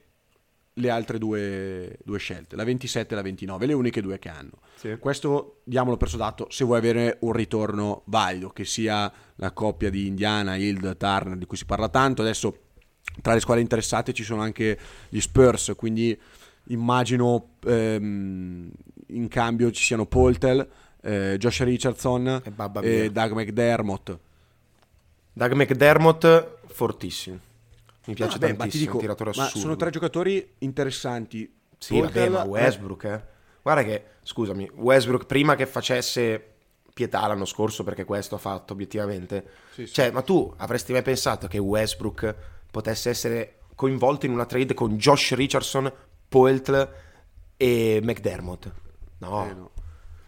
[0.78, 4.52] le altre due, due scelte, la 27 e la 29, le uniche due che hanno.
[4.76, 4.96] Sì.
[4.98, 10.06] Questo diamolo per dato se vuoi avere un ritorno valido, che sia la coppia di
[10.06, 12.22] Indiana, Hild, Turner, di cui si parla tanto.
[12.22, 12.58] Adesso
[13.22, 16.18] tra le squadre interessate ci sono anche gli Spurs, quindi
[16.68, 18.70] immagino ehm,
[19.08, 20.68] in cambio ci siano Poltel,
[21.02, 23.10] eh, Josh Richardson E e.
[23.10, 24.18] Doug McDermott.
[25.32, 27.46] Doug McDermott, fortissimo.
[28.08, 29.58] Mi piace Ah, beh, tantissimo, dico, un tiratore assurdo.
[29.58, 31.52] sono tre giocatori interessanti.
[31.76, 33.22] Sì, vabbè, Poltel- ma Westbrook, eh.
[33.62, 36.42] Guarda che, scusami, Westbrook prima che facesse
[36.94, 39.92] pietà l'anno scorso, perché questo ha fatto obiettivamente, Sì, sì.
[39.92, 42.34] cioè, ma tu avresti mai pensato che Westbrook
[42.70, 45.92] potesse essere coinvolto in una trade con Josh Richardson,
[46.28, 46.88] Poelt
[47.56, 48.72] e McDermott?
[49.18, 49.44] No.
[49.48, 49.70] Eh, no.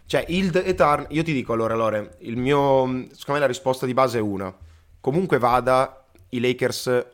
[0.05, 3.85] Cioè, Hild e Tarn, io ti dico allora, Lore, il mio, secondo me la risposta
[3.85, 4.55] di base è una.
[4.99, 7.05] Comunque vada, i Lakers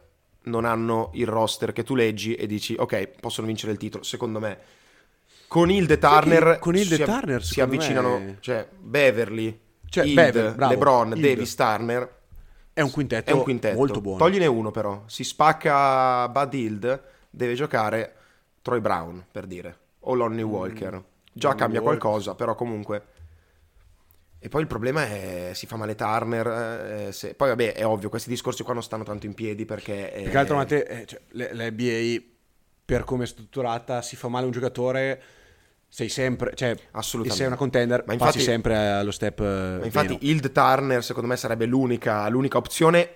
[0.48, 4.40] non hanno il roster che tu leggi e dici, ok, possono vincere il titolo, secondo
[4.40, 4.58] me.
[5.48, 9.60] Con Hild e Turner, con e si, av- Turner, si secondo avvicinano, me- cioè Beverly,
[9.90, 11.22] Cioè, Hild, Bever, bravo, LeBron, Hild.
[11.26, 12.16] Davis, Turner.
[12.74, 13.78] È un quintetto, È un quintetto.
[13.78, 14.18] molto buono.
[14.20, 15.04] Togline uno però.
[15.08, 18.14] Si spacca Bud Hild, deve giocare
[18.62, 19.78] Troy Brown, per dire.
[20.02, 20.92] O Lonnie Walker.
[21.32, 21.52] Già Mm.
[21.52, 21.98] Lonnie cambia Walker.
[22.00, 23.04] qualcosa, però comunque...
[24.40, 26.48] E poi il problema è si fa male Turner.
[27.08, 30.14] eh, se- Poi vabbè, è ovvio, questi discorsi qua non stanno tanto in piedi perché...
[30.14, 32.24] eh, Più che altro, Matteo, eh, cioè, l'NBA,
[32.86, 35.22] per come è strutturata, si fa male un giocatore,
[35.90, 37.36] sei sempre, cioè, Assolutamente.
[37.38, 40.20] sei una contender, Ma infatti- sempre allo step Ma infatti meno.
[40.22, 43.10] Hild Turner secondo me sarebbe l'unica, l'unica opzione.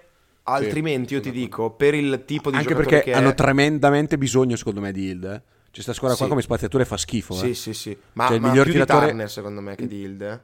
[0.43, 3.35] Altrimenti io ti dico, per il tipo di Anche giocatore perché che hanno è...
[3.35, 5.23] tremendamente bisogno, secondo me, di Hild.
[5.25, 5.41] Eh.
[5.69, 6.31] Cioè, sta squadra qua Sì.
[6.31, 7.35] come spaziature fa schifo.
[7.35, 7.53] Sì, eh.
[7.53, 7.97] sì, sì.
[8.13, 10.41] Ma, Cioè, il ma miglior più tiratore- di Turner secondo me che di Hild.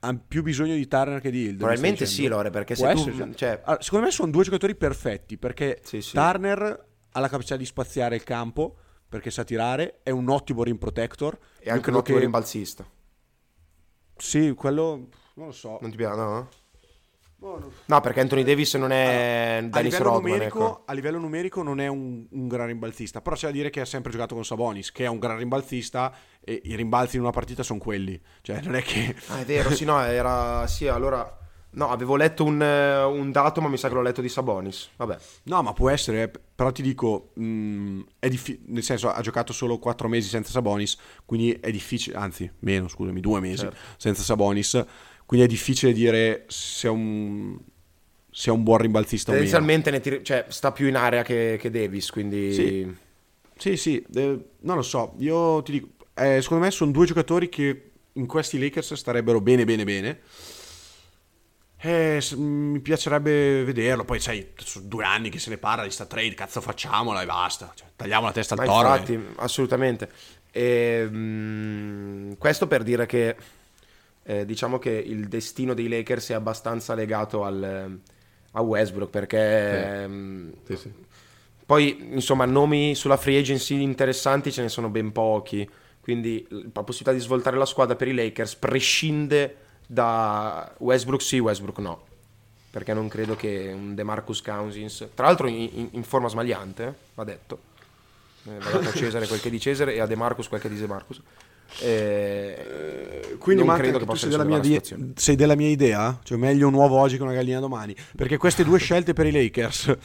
[0.00, 1.50] Ha più bisogno di Turner che di Hild.
[1.52, 2.26] mi Probabilmente sì?
[2.28, 3.32] Lore, perché Può se tu...
[3.34, 6.12] Cioè, Allora, secondo me sono due giocatori perfetti perché Sì, sì.
[6.14, 8.76] Turner ha la capacità di spaziare il campo
[9.08, 11.36] perché sa tirare, è un ottimo rim protector.
[11.64, 12.86] Io anche un ottimo che- rimbalzista.
[14.16, 15.78] Sì, quello non lo so.
[15.80, 16.48] Non ti piace, no?
[17.40, 20.82] No, perché Anthony Davis non è A Dennis Rodman, numerico, ecco.
[20.86, 23.84] a livello numerico non è un, un gran rimbalzista, però c'è da dire che ha
[23.84, 27.62] sempre giocato con Sabonis, che è un gran rimbalzista e i rimbalzi in una partita
[27.62, 28.20] sono quelli.
[28.42, 29.14] Cioè, non è che...
[29.28, 30.66] Ah, è vero, sì, no, era...
[30.66, 31.32] Sì, allora...
[31.70, 34.88] No, avevo letto un, eh, un dato, ma mi sa che l'ho letto di Sabonis.
[34.96, 35.18] Vabbè.
[35.44, 39.52] No, ma può essere, eh, però ti dico, mh, è diffi- nel senso ha giocato
[39.52, 40.96] solo 4 mesi senza Sabonis,
[41.26, 43.76] quindi è difficile, anzi meno, scusami, due mesi Certo.
[43.98, 44.82] senza Sabonis,
[45.28, 47.54] quindi è difficile dire se è un,
[48.30, 49.44] se è un buon rimbalzista o meno.
[49.44, 52.50] Tendenzialmente ne tiri- cioè, sta più in area che, che Davis, quindi...
[52.54, 52.96] Sì.
[53.58, 57.50] Sì, sì, eh, non lo so, io ti dico, eh, secondo me sono due giocatori
[57.50, 60.20] che in questi Lakers starebbero bene, bene, bene.
[61.76, 66.06] Eh, mi piacerebbe vederlo, poi sai, sono due anni che se ne parla di sta
[66.06, 68.88] trade, cazzo facciamola e basta, cioè, tagliamo la testa al Ma toro.
[68.88, 70.10] infatti, e- assolutamente.
[70.50, 73.36] E, mm, questo per dire che
[74.28, 77.98] eh, diciamo che il destino dei Lakers è abbastanza legato al,
[78.50, 80.50] a Westbrook perché mm,
[81.64, 85.66] poi insomma nomi sulla free agency interessanti ce ne sono ben pochi
[86.02, 91.78] quindi la possibilità di svoltare la squadra per i Lakers prescinde da Westbrook sì Westbrook
[91.78, 92.04] no
[92.70, 97.24] perché non credo che un DeMarcus Cousins tra l'altro in, in- in forma smagliante va
[97.24, 97.60] detto.
[98.44, 100.60] Eh, va dato a Cesare quel che è di Cesare e a De Marcus quel
[100.60, 101.20] che è di De Marcus.
[101.80, 104.80] Eh, Quindi non Matt, credo che tu possa sei della, mia
[105.14, 106.18] sei della mia idea?
[106.22, 107.94] Cioè meglio un uovo oggi che una gallina domani?
[108.16, 109.96] Perché queste due scelte per i Lakers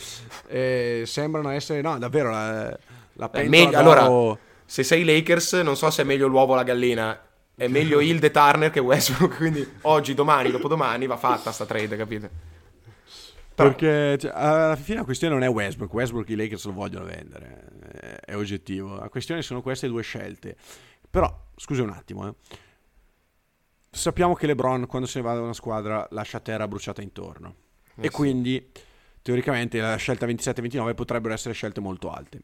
[0.47, 2.77] eh, sembrano essere, no davvero, la,
[3.13, 6.53] la Eh, pentola meglio- d'oro- allora, se sei Lakers, non so se è meglio l'uovo
[6.53, 7.19] o la gallina.
[7.55, 9.37] È meglio Hilde Turner che Westbrook.
[9.37, 12.29] Quindi oggi, domani, dopodomani va fatta sta trade, capite?
[13.55, 17.05] Però- Perché cioè, alla fine la questione non è Westbrook, Westbrook i Lakers lo vogliono
[17.05, 18.95] vendere, è- è oggettivo.
[18.95, 20.55] La questione sono queste due scelte.
[21.13, 22.33] Però, scusa un attimo, eh.
[23.91, 27.55] sappiamo che LeBron quando se ne va da una squadra lascia terra bruciata intorno.
[27.97, 28.71] e quindi
[29.21, 32.41] teoricamente la scelta 27-29 potrebbero essere scelte molto alte.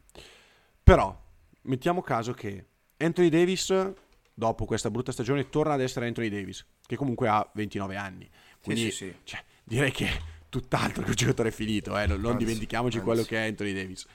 [0.84, 1.20] Però
[1.62, 2.66] mettiamo caso che
[2.98, 3.92] Anthony Davis,
[4.32, 8.30] dopo questa brutta stagione, torna ad essere Anthony Davis, che comunque ha 29 anni.
[8.62, 9.14] Quindi sì, sì.
[9.24, 10.06] Cioè, direi che
[10.48, 12.06] tutt'altro che un giocatore finito, eh?
[12.06, 13.08] non, non Anzi, dimentichiamoci anzi.
[13.08, 14.06] quello che è Anthony Davis.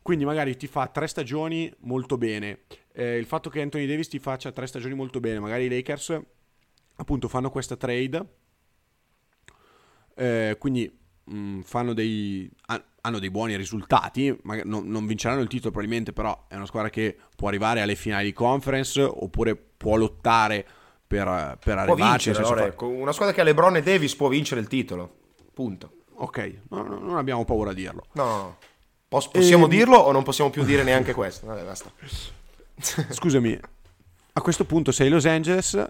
[0.00, 2.60] Quindi magari ti fa tre stagioni molto bene.
[2.96, 6.16] Eh, il fatto che Anthony Davis ti faccia tre stagioni molto bene, magari i Lakers
[6.96, 8.24] appunto fanno questa trade,
[10.16, 15.48] eh, quindi mh, fanno dei, ha- hanno dei buoni risultati, magari non, non vinceranno il
[15.48, 19.96] titolo probabilmente, però è una squadra che può arrivare alle finali di conference oppure può
[19.96, 20.64] lottare
[21.06, 22.30] per, per arrivarci.
[22.30, 25.16] allora, fa- una squadra che ha LeBron e Davis può vincere il titolo.
[25.52, 26.02] Punto.
[26.16, 28.04] Ok, no, no, non abbiamo paura a dirlo.
[28.12, 28.56] No, no, no.
[29.08, 29.70] Pos- possiamo Ehm.
[29.70, 31.46] dirlo o non possiamo più dire neanche questo?
[31.46, 31.90] Vabbè, basta.
[33.10, 33.58] Scusami,
[34.32, 35.82] a questo punto sei Los Angeles,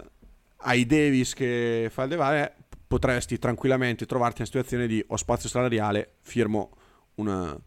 [0.57, 2.55] hai Davis che fa il devare,
[2.87, 6.71] potresti tranquillamente trovarti in situazione di ho spazio salariale, firmo
[7.15, 7.57] una-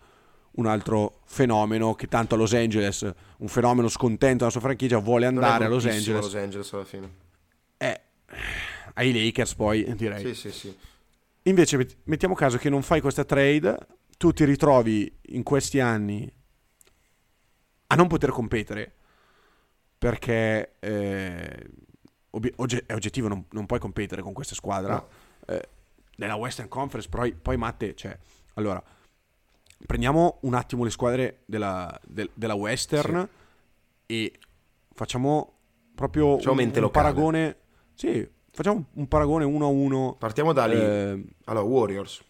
[0.52, 5.26] un altro fenomeno che tanto a Los Angeles, un fenomeno scontento della sua franchigia, vuole
[5.26, 6.22] andare a Los Angeles.
[6.22, 7.10] Los Angeles alla fine.
[7.76, 8.00] Eh,
[8.94, 10.24] ai Lakers poi direi.
[10.26, 10.76] Sì, sì, sì.
[11.42, 13.76] Invece met- mettiamo caso che non fai questa trade,
[14.16, 16.30] tu ti ritrovi in questi anni
[17.90, 18.94] a non poter competere
[19.98, 21.70] perché eh,
[22.56, 24.94] ogge- è oggettivo, non, non puoi competere con questa squadra.
[24.94, 25.08] No.
[25.46, 25.68] Eh,
[26.16, 28.16] nella Western Conference, poi, poi Matte, cioè,
[28.54, 28.82] allora,
[29.86, 33.28] prendiamo un attimo le squadre della, del- della Western
[34.06, 34.38] e
[34.94, 35.52] facciamo
[35.94, 37.56] proprio Facciamo un, un paragone.
[37.94, 40.14] Sì, facciamo un paragone uno a uno.
[40.18, 40.76] Partiamo da lì.
[40.80, 42.22] eh, Allora, Warriors.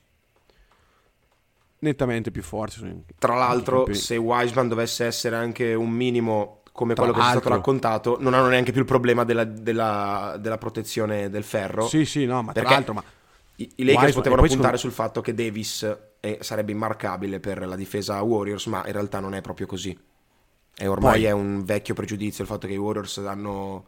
[1.80, 3.04] nettamente più forti.
[3.18, 7.30] Tra l'altro, se Wiseman dovesse essere anche un minimo come Tra quello che ci è
[7.40, 11.88] stato raccontato, non hanno neanche più il problema della, della- della protezione del ferro.
[11.88, 13.02] Sì, sì, no, ma tra l'altro, ma
[13.56, 17.66] I, i Lakers Wiseman- potevano puntare secondo- sul fatto che Davis eh, sarebbe immarcabile per
[17.66, 19.98] la difesa Warriors, ma in realtà non è proprio così.
[20.76, 23.84] E ormai Poi- è un vecchio pregiudizio il fatto che i Warriors hanno,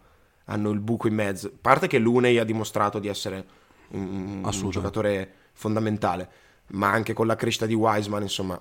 [0.47, 1.47] hanno il buco in mezzo.
[1.47, 3.47] A parte che Luney ha dimostrato di essere
[3.91, 6.29] un, un giocatore fondamentale,
[6.73, 8.61] ma anche con la crescita di Wiseman, insomma,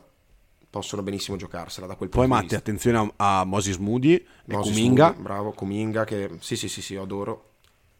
[0.69, 2.69] possono benissimo giocarsela da quel poi punto Matti, di vista.
[2.69, 5.05] attenzione a, a Moses Moody e Moses Kuminga.
[5.07, 7.45] Moody, bravo, Kuminga che sì, sì, sì, sì, adoro.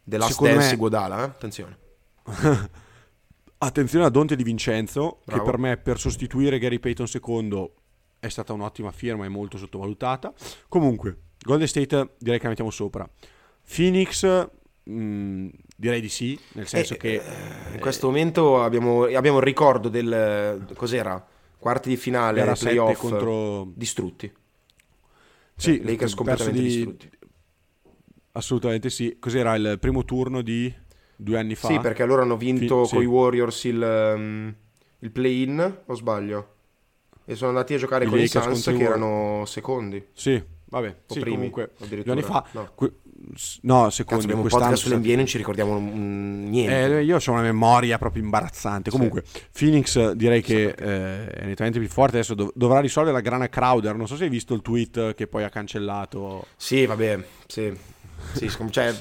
[0.06, 1.24] Last Secondo Dance me- Iguodala, eh?
[1.24, 1.78] attenzione.
[3.62, 5.44] Attenzione a Dante Di Vincenzo, Bravo.
[5.44, 7.70] che per me per sostituire Gary Payton II
[8.20, 10.34] è stata un'ottima firma e molto sottovalutata.
[10.70, 13.08] Comunque, Golden State direi che la mettiamo sopra.
[13.76, 14.48] Phoenix
[14.84, 19.44] mh, direi di sì, nel senso Eh, che eh, in questo momento abbiamo, abbiamo il
[19.44, 21.24] ricordo del cos'era?
[21.60, 24.32] Quarti di finale, era 7 playoff contro distrutti.
[25.56, 27.10] sì, Cioè, Lakers completamente di- distrutti.
[28.32, 29.18] Assolutamente sì.
[29.20, 30.74] Cos'era il primo turno di
[31.16, 31.68] due anni fa?
[31.68, 32.94] Sì, perché loro hanno vinto Fi- sì.
[32.96, 34.56] con i Warriors il, um,
[35.00, 36.54] il play-in, o sbaglio?
[37.26, 40.08] E sono andati a giocare I con i Lakers Suns i che War- erano secondi.
[40.14, 42.48] Sì, vabbè, O sì, primi, comunque due anni fa.
[42.54, 42.72] No.
[42.76, 42.94] que-
[43.62, 47.00] no, abbiamo un quest'anno sull'NBA non ci ricordiamo niente.
[47.00, 48.90] Eh, io ho una memoria proprio imbarazzante.
[48.90, 52.18] Comunque, Phoenix eh, direi che eh, è nettamente più forte.
[52.18, 53.96] Adesso dov- dovrà risolvere la grana Crowder.
[53.96, 56.48] Non so se hai visto il tweet che poi ha cancellato.
[56.56, 57.74] Sì, vabbè, sì.
[58.34, 58.94] Sì, cioè,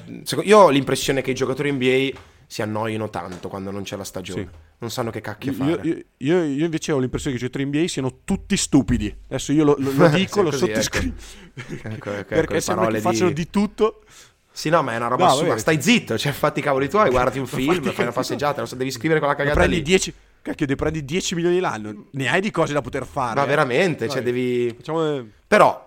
[0.44, 4.66] io ho l'impressione che i giocatori NBA si annoino tanto quando non c'è la stagione.
[4.78, 4.84] Sì.
[4.84, 5.80] Non sanno che cacchio Io, fare.
[5.88, 9.12] io- io- io invece ho l'impressione che i giocatori NBA siano tutti stupidi.
[9.26, 11.14] Adesso io lo, lo- lo dico, Sì, lo così, sottoscrivo.
[11.54, 14.02] Ecco, ecco, ecco, perché sembra che facciano di- di tutto.
[14.52, 15.48] Sì, no, ma è una roba No, assurda.
[15.50, 15.60] vabbè.
[15.60, 18.74] Stai zitto, cioè fatti i cavoli tuoi, guardati un film, fai una passeggiata, non so,
[18.76, 19.82] devi scrivere quella cagata prendi lì.
[19.82, 20.14] 10.
[20.42, 22.06] Cacchio, ne prendi 10 milioni l'anno.
[22.12, 23.34] Ne hai di cose da poter fare.
[23.34, 23.48] Ma eh.
[23.48, 24.14] veramente, Dai.
[24.14, 24.72] cioè devi...
[24.76, 25.16] Facciamo.
[25.16, 25.86] eh, Però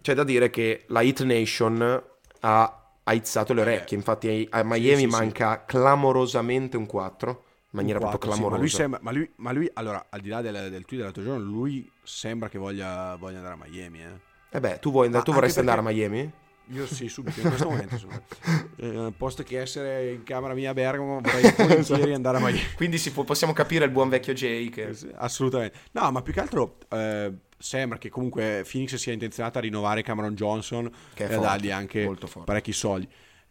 [0.00, 2.02] c'è da dire che la Hit Nation
[2.40, 5.06] ha aizzato le orecchie, infatti a Miami sì, sì.
[5.06, 8.76] manca clamorosamente un 4, in maniera un proprio quattro, sì, ma, lui clamorosa.
[8.76, 11.90] sembra, ma, lui, ma lui, allora, al di là del, del tweet dell'altro giorno, lui
[12.02, 14.00] sembra che voglia, voglia andare a Miami.
[14.00, 14.30] Eh.
[14.50, 16.30] Eh beh, tu, vuoi, tu vorresti andare a Miami?
[16.66, 17.96] Io sì, subito, in questo momento.
[18.76, 22.60] eh, posto che essere in camera mia a Bergamo, vorrei volentieri andare a Miami.
[22.76, 24.92] Quindi si può- possiamo capire il buon vecchio Jay che...
[24.92, 25.78] Sì, Assolutamente.
[25.92, 30.34] No, ma più che altro eh, sembra che comunque Phoenix sia intenzionata a rinnovare Cameron
[30.34, 32.10] Johnson Che e a dargli anche
[32.44, 33.08] parecchi soldi.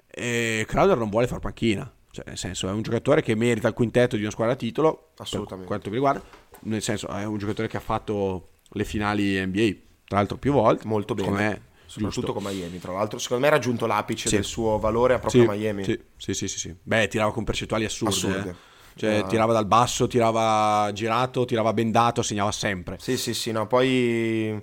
[0.07, 1.91] E Crowder non vuole far panchina.
[2.11, 5.11] Cioè, nel senso, è un giocatore che merita il quintetto di una squadra a titolo.
[5.17, 5.55] Assolutamente.
[5.59, 6.21] Per quanto mi riguarda,
[6.61, 9.69] nel senso, è un giocatore che ha fatto le finali NBA,
[10.05, 10.87] tra l'altro più volte.
[10.87, 11.27] Molto bene.
[11.27, 12.33] Secondo me, Soprattutto giusto.
[12.33, 13.19] con Miami, tra l'altro.
[13.19, 14.35] Secondo me ha raggiunto l'apice Sì.
[14.35, 15.83] del suo valore a proprio Sì, Miami.
[15.83, 16.75] Sì, sì, sì, sì, sì.
[16.81, 18.13] Beh, tirava con percentuali assurde.
[18.13, 18.49] Assurde.
[18.49, 18.55] eh.
[18.93, 19.23] Cioè, Ah.
[19.23, 22.97] tirava dal basso, tirava girato, tirava bendato, segnava sempre.
[22.99, 24.61] Sì, sì, sì, no, poi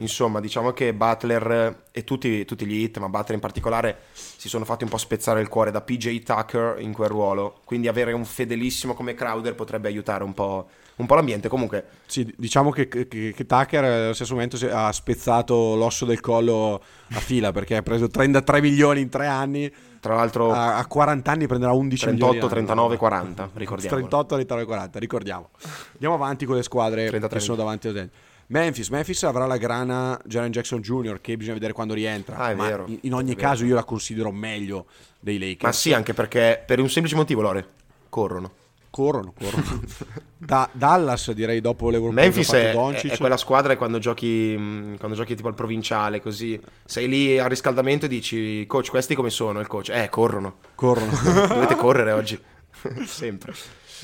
[0.00, 4.64] insomma, diciamo che Butler e tutti, tutti gli hit, ma Butler in particolare, si sono
[4.64, 7.60] fatti un po' spezzare il cuore da PJ Tucker in quel ruolo.
[7.64, 11.48] Quindi avere un fedelissimo come Crowder potrebbe aiutare un po', un po l'ambiente.
[11.48, 16.20] Comunque, Sì, diciamo che, che- che Tucker eh, allo stesso momento ha spezzato l'osso del
[16.20, 16.82] collo
[17.12, 19.72] a fila perché ha preso 33 milioni in tre anni.
[20.00, 22.38] tra l'altro, A, a 40 anni prenderà 11 milioni.
[22.38, 22.66] 38, l'anno.
[22.66, 23.96] 39, 40, ricordiamo.
[23.96, 25.48] 38, 39, 40, ricordiamo.
[25.92, 28.08] Andiamo avanti con le squadre 33 che sono davanti a te.
[28.50, 31.20] Memphis, Memphis avrà la grana Jaren Jackson Jr.
[31.20, 32.36] che bisogna vedere quando rientra.
[32.36, 34.86] Ah, vero, in, ogni caso io la considero meglio
[35.20, 35.62] dei Lakers.
[35.62, 37.66] Ma sì, anche perché per un semplice motivo, Lore,
[38.08, 38.50] corrono.
[38.90, 39.80] Corrono, corrono.
[40.36, 43.12] Da- Dallas direi dopo l'Europa Memphis è, Doncic.
[43.12, 44.54] è quella squadra che quando giochi,
[44.98, 49.30] quando giochi tipo al provinciale, così, sei lì al riscaldamento e dici, coach, questi come
[49.30, 49.60] sono?
[49.60, 50.56] Il coach, eh, corrono.
[50.74, 51.12] Corrono.
[51.46, 52.40] Dovete correre oggi.
[53.06, 53.54] Sempre.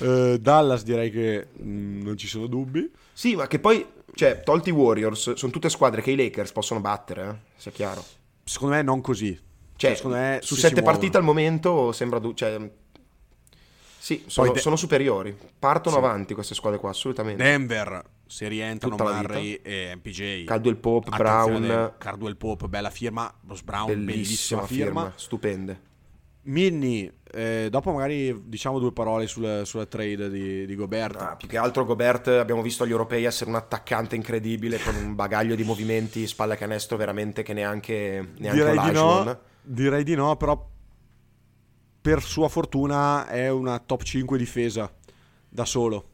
[0.03, 2.88] Eh, Dallas direi che mh, non ci sono dubbi.
[3.12, 3.84] Sì, ma che poi,
[4.16, 8.02] cioè, tolti i Warriors, sono tutte squadre che i Lakers possono battere, eh, sia chiaro.
[8.44, 9.38] Secondo me non così.
[9.76, 12.18] Cioè, secondo me su sette partite al momento sembra...
[12.18, 12.58] du- cioè,
[13.98, 15.36] sì, sono, de- sono superiori.
[15.58, 16.02] Partono Sì.
[16.02, 17.42] avanti queste squadre qua, assolutamente.
[17.42, 20.44] Denver, se rientrano Tutta Murray e MPJ.
[20.44, 23.30] Caldwell Pope, Attenzione, Brown, Caldwell Pope, bella firma.
[23.40, 25.12] Bruce Brown, bellissima bellissima, firma, firma.
[25.16, 25.80] stupende.
[26.47, 31.20] Minnie, eh, dopo magari diciamo due parole sulla, sulla trade di, di Gobert.
[31.20, 35.14] Ah, più che altro Gobert abbiamo visto agli europei essere un attaccante incredibile con un
[35.14, 40.36] bagaglio di movimenti spalla canestro veramente che neanche, neanche direi, di no, direi di no,
[40.36, 40.68] però
[42.01, 44.92] per sua fortuna è una top 5 difesa
[45.49, 46.11] da solo,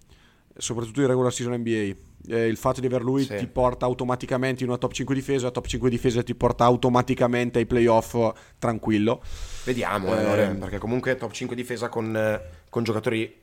[0.57, 1.95] soprattutto in regular season NBA.
[2.29, 3.37] Eh, il fatto di aver lui Sì.
[3.37, 7.59] ti porta automaticamente in una top 5 difesa, la top 5 difesa ti porta automaticamente
[7.59, 8.17] ai playoff
[8.59, 9.21] tranquillo.
[9.65, 13.41] Vediamo, Eh, eh, Lore, perché comunque top 5 difesa con, eh, con giocatori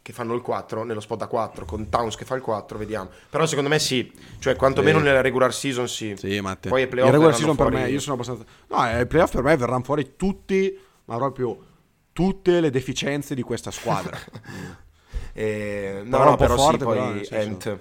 [0.00, 3.10] che fanno il 4 nello spot da 4, con Towns che fa il 4, vediamo.
[3.30, 5.04] Però secondo me sì, cioè quantomeno Sì.
[5.04, 6.14] nella regular season sì.
[6.16, 6.68] Sì, Matte.
[6.70, 8.44] Poi ai playoff In regular season per fuori- me, io sono abbastanza...
[8.68, 11.66] No, ai playoff per me verranno fuori tutti, ma proprio
[12.12, 14.18] tutte le deficienze di questa squadra.
[15.34, 17.78] Eh, no, Però no, però forte, sì, però, poi senso, Ant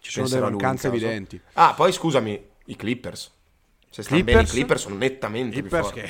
[0.00, 1.40] Ci sono delle mancanze evidenti.
[1.52, 3.30] Ah, poi scusami, i Clippers.
[3.88, 4.50] Se stanno bene i Clippers?
[4.50, 6.00] Clippers sono nettamente più Clippers forti.
[6.00, 6.08] che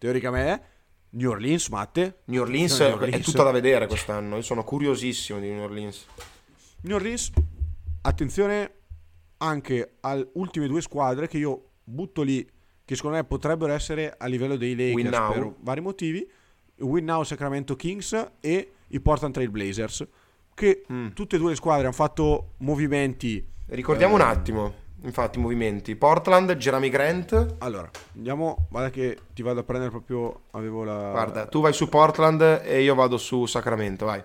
[0.00, 0.62] teoricamente
[1.10, 2.22] New Orleans, Matte.
[2.26, 3.24] New Orleans, New è Orleans.
[3.24, 4.36] tutta da vedere quest'anno.
[4.36, 6.06] Io sono curiosissimo di New Orleans.
[6.82, 7.30] New Orleans,
[8.02, 8.74] attenzione
[9.38, 12.48] anche alle ultime due squadre che io butto lì,
[12.84, 16.28] che secondo me potrebbero essere a livello dei Lakers per vari motivi.
[16.78, 20.06] Win Now Sacramento Kings e i Portland Trail Blazers,
[20.54, 21.08] che Mm.
[21.08, 23.46] tutte e due le squadre hanno fatto movimenti.
[23.66, 24.22] Ricordiamo Eh.
[24.22, 25.96] un attimo, infatti, movimenti.
[25.96, 27.56] Portland, Jeremy Grant.
[27.58, 31.10] Allora, andiamo, guarda che ti vado a prendere proprio, avevo la...
[31.10, 34.22] Guarda, tu vai su Portland e io vado su Sacramento, vai.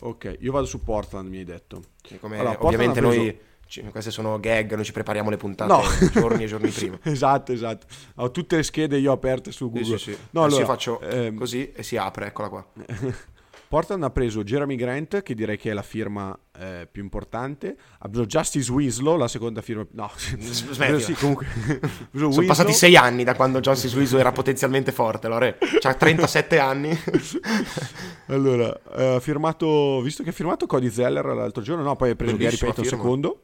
[0.00, 1.82] Ok, io vado su Portland, mi hai detto.
[2.20, 5.82] Come Allora, ovviamente preso- noi ci- queste sono gag, noi ci prepariamo le puntate No.
[6.12, 6.98] giorni e giorni prima.
[7.02, 7.86] esatto, esatto.
[8.16, 9.98] Ho tutte le schede io aperte su Sì, Google.
[9.98, 10.18] sì, sì.
[10.30, 12.66] No, Adesso allora, io faccio ehm, così e si apre, eccola qua.
[13.68, 17.76] Portland ha preso Jeremy Grant, che direi che è la firma eh, più importante.
[17.98, 19.86] Ha preso Justice Winslow, la seconda firma.
[19.90, 20.98] No, smettila.
[20.98, 21.46] sì, comunque.
[22.12, 22.44] Sono Winslow.
[22.46, 25.58] passati sei anni da quando Johnson Suizo era potenzialmente forte, Lore.
[25.80, 26.98] C'ha 37 anni.
[28.30, 32.14] Allora, eh, ha firmato, visto che ha firmato Cody Zeller l'altro giorno, no, poi ha
[32.14, 33.42] preso Gary Payton secondo.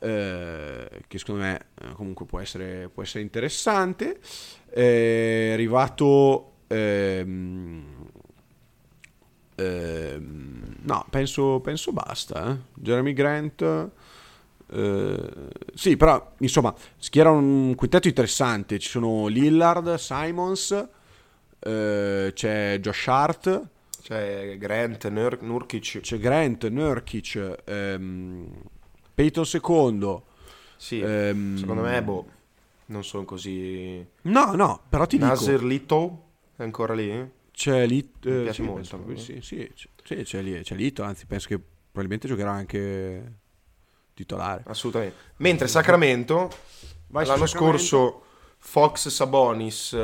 [0.00, 4.18] eh, che secondo me eh, comunque può essere, può essere interessante.
[4.68, 6.52] È arrivato.
[6.68, 7.95] ehm,
[9.56, 12.52] ehm, no, penso, penso basta.
[12.52, 12.56] eh.
[12.74, 13.90] Jeremy Grant.
[14.68, 15.30] eh,
[15.74, 18.78] sì, però insomma, schiera un quintetto interessante.
[18.78, 20.88] Ci sono Lillard, Simons,
[21.58, 23.68] eh, c'è Josh Hart,
[24.02, 26.00] Cioè, Grant, Nur- Nurkic.
[26.00, 28.48] c'è Grant, Nurkic, ehm,
[29.14, 30.26] Peyton secondo.
[30.76, 32.26] Sì, ehm, secondo me, boh,
[32.86, 34.04] non sono così...
[34.22, 36.18] No, no, però ti Nasir dico, Little
[36.56, 37.30] è ancora lì?
[37.56, 38.06] C'è lì...
[38.24, 38.98] Mi eh, piace sì, molto.
[38.98, 43.38] penso- sì, sì, c'è, sì, c'è, lì, c'è Lito, anzi penso che probabilmente giocherà anche
[44.12, 44.62] titolare.
[44.66, 45.16] Assolutamente.
[45.36, 46.50] Mentre Sacramento,
[47.06, 47.46] Vai l'anno Sacramento.
[47.46, 48.22] scorso
[48.58, 49.96] Fox, Sabonis,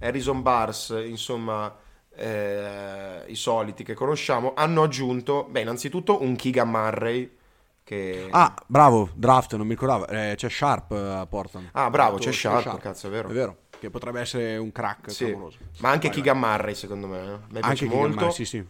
[0.00, 1.72] Harrison Bars, insomma,
[2.12, 7.36] eh, i soliti che conosciamo, hanno aggiunto, beh, innanzitutto un Keegan Murray
[7.84, 8.26] che...
[8.32, 10.08] Ah, bravo, draft, non mi ricordavo.
[10.08, 11.68] Eh, c'è Sharp eh, a Portland.
[11.70, 13.28] Ah, bravo, C'è c'è Sharp, cazzo, è vero.
[13.28, 15.24] È vero, che potrebbe essere un crack Sì.
[15.26, 15.58] clamoroso.
[15.78, 17.18] Ma anche Vai, Keegan Murray, secondo me.
[17.18, 17.26] eh.
[17.26, 17.38] Vai.
[17.62, 18.14] piace Anche molto.
[18.16, 18.64] Murray, sì, sì.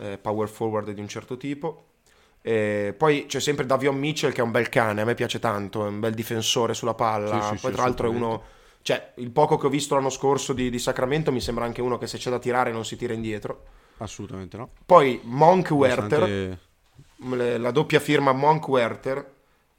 [0.00, 1.86] eh, power forward di un certo tipo.
[2.44, 5.84] Eh, poi c'è sempre Davion Mitchell che è un bel cane, a me piace tanto,
[5.84, 7.40] è un bel difensore sulla palla.
[7.40, 8.42] Sì, sì, poi sì, tra l'altro è uno...
[8.82, 11.98] Cioè, il poco che ho visto l'anno scorso di, di Sacramento mi sembra anche uno
[11.98, 13.62] che se c'è da tirare non si tira indietro.
[13.98, 14.70] Assolutamente no.
[14.84, 16.58] Poi Monk Werther,
[17.16, 19.31] le- la doppia firma Monk Werther,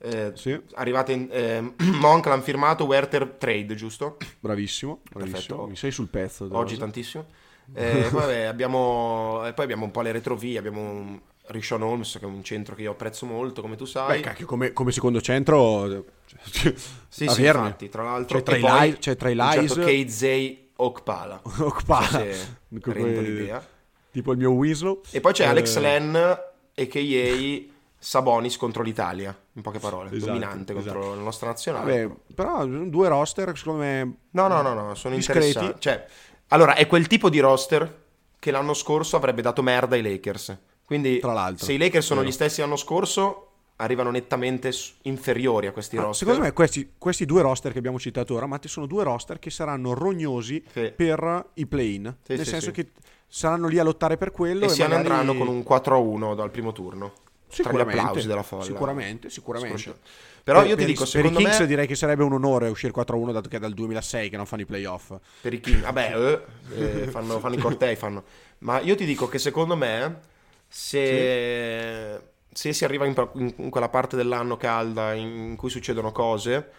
[0.03, 0.59] Eh, Sì.
[0.73, 1.27] Arrivate in...
[1.31, 4.17] Eh, Monk l'hanno firmato, Werther trade, giusto?
[4.39, 5.37] Bravissimo, bravissimo.
[5.37, 5.67] Perfetto.
[5.67, 6.47] Mi sei sul pezzo.
[6.51, 6.79] Oggi dire.
[6.85, 7.25] tantissimo.
[7.73, 9.45] Eh, vabbè, abbiamo...
[9.45, 12.75] E poi abbiamo un po' le retrovie, abbiamo un Rishon Holmes, che è un centro
[12.75, 14.17] che io apprezzo molto, come tu sai.
[14.17, 15.87] Beh, cacchio, come, come secondo centro...
[16.25, 16.73] Cioè,
[17.07, 18.37] sì, sì, infatti, tra l'altro...
[18.39, 19.71] C'è Trey e poi Lies- c'è Trey un Lies.
[19.73, 21.41] certo Keizei Okpala.
[21.59, 22.07] Okpala.
[22.07, 23.65] So se quei- l'idea.
[24.11, 25.01] Tipo il mio Winslow.
[25.11, 27.71] E poi c'è Eh, Alex Len, a.k.a.
[27.97, 31.15] Sabonis contro l'Italia, in poche parole, Esatto, dominante contro esatto.
[31.15, 32.07] la nostra nazionale.
[32.07, 34.15] Vabbè, però due roster, secondo me...
[34.31, 35.47] No, no, no, no, sono Discreti.
[35.47, 35.79] interessanti.
[35.81, 36.05] Cioè,
[36.49, 38.01] allora, è quel tipo di roster
[38.39, 40.57] che l'anno scorso avrebbe dato merda ai Lakers.
[40.85, 42.31] Quindi, Tra l'altro, se i Lakers sono vero.
[42.31, 43.47] gli stessi l'anno scorso,
[43.77, 44.71] arrivano nettamente
[45.03, 46.27] inferiori a questi Ah, roster.
[46.27, 49.49] secondo me questi, questi due roster che abbiamo citato ora, Matti, sono due roster che
[49.49, 50.91] saranno rognosi Sì.
[50.95, 52.15] per i play-in.
[52.23, 52.71] Sì, nel sì, sì.
[52.71, 52.91] che
[53.27, 54.65] saranno lì a lottare per quello.
[54.65, 57.13] e se ne magari- andranno con un 4-1 dal primo turno.
[57.61, 58.63] Tra gli applausi della folla.
[58.63, 59.77] Sicuramente, sicuramente.
[59.77, 60.09] Sicuramente.
[60.43, 61.65] Però Per- io ti per i- dico, per secondo i Kings me...
[61.67, 64.63] direi che sarebbe un onore uscire 4-1 dato che è dal 2006 che non fanno
[64.63, 65.13] i playoff.
[65.41, 66.41] Per i King, vabbè,
[66.75, 68.23] eh, eh, fanno, fanno i cortei, fanno.
[68.59, 70.19] Ma io ti dico che secondo me,
[70.67, 76.69] se, se si arriva in, in- in quella parte dell'anno calda in cui succedono cose,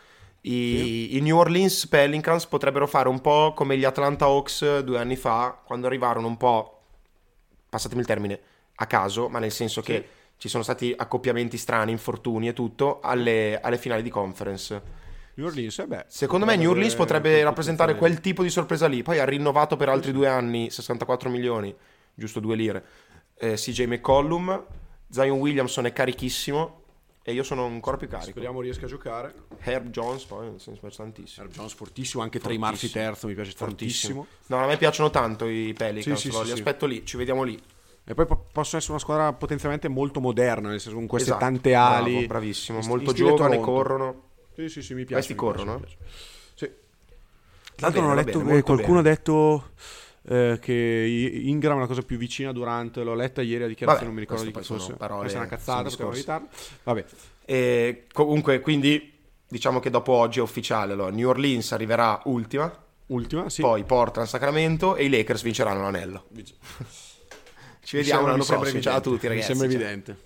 [0.42, 5.16] i, i New Orleans Pelicans potrebbero fare un po' come gli Atlanta Hawks due anni
[5.16, 6.82] fa, quando arrivarono un po',
[7.70, 8.40] passatemi il termine,
[8.76, 10.06] a caso, ma nel senso che
[10.44, 14.82] ci sono stati accoppiamenti strani, infortuni e tutto, alle, alle finali di conference.
[15.36, 19.02] New Orleans, eh beh, Secondo me New Orleans potrebbe rappresentare quel tipo di sorpresa lì.
[19.02, 21.74] Poi ha rinnovato per altri due anni, 64 milioni,
[22.12, 22.84] giusto due lire.
[23.38, 24.66] Eh, CJ McCollum,
[25.08, 26.82] Zion Williamson è carichissimo
[27.22, 28.32] e io sono ancora più carico.
[28.32, 29.34] Speriamo riesca a giocare.
[29.60, 31.46] Herb Jones poi, mi piace tantissimo.
[31.46, 33.04] Herb Jones fortissimo, anche Trey Marfi Fortissimo.
[33.04, 34.26] terzo, mi piace tantissimo.
[34.48, 37.44] No, a me piacciono tanto i Pelicans, Sì, sì, sì, li aspetto lì, ci vediamo
[37.44, 37.58] lì.
[38.06, 41.44] E poi po- possono essere una squadra potenzialmente molto moderna, nel senso con queste Esatto,
[41.44, 42.10] tante ali.
[42.12, 44.22] bravo, bravissimo, In- molto in giovane, corrono.
[44.54, 45.14] Sì, sì, sì, mi piace.
[45.14, 45.96] Questi corrono, mi piace.
[46.54, 46.70] Sì.
[47.76, 49.08] Tra l'altro bene, non ho va letto, bene, eh, qualcuno bene.
[49.08, 49.70] ha detto
[50.26, 54.04] eh, che Ingram è la cosa più vicina durante, l'ho letta ieri a dichiarazione, Vabbè,
[54.04, 54.92] non mi ricordo di che fosse.
[54.94, 56.18] parole, Questa è una cazzata, discorsi.
[56.18, 56.48] evitarla.
[56.84, 57.04] Vabbè,
[57.46, 59.12] E comunque, quindi
[59.48, 60.92] diciamo che dopo oggi è ufficiale.
[60.92, 62.72] allora, New Orleans arriverà ultima,
[63.06, 63.60] ultima, sì.
[63.62, 66.26] poi Portland, Sacramento e i Lakers vinceranno l'anello.
[67.84, 68.80] Ci vediamo sembra- l'anno prossimo.
[68.80, 69.50] Ciao a evidente, tutti, ragazzi.
[69.52, 69.88] Mi sembra Ciao.
[69.88, 70.22] evidente.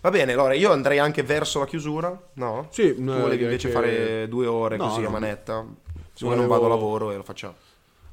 [0.00, 2.30] Va bene, allora io andrei anche verso la chiusura.
[2.34, 2.68] No?
[2.70, 5.10] Sì, Tu no, volevi invece che- fare due ore No, così a no.
[5.10, 5.64] manetta.
[6.14, 7.54] Se vuoi non Volevo- vado a lavoro e lo facciamo.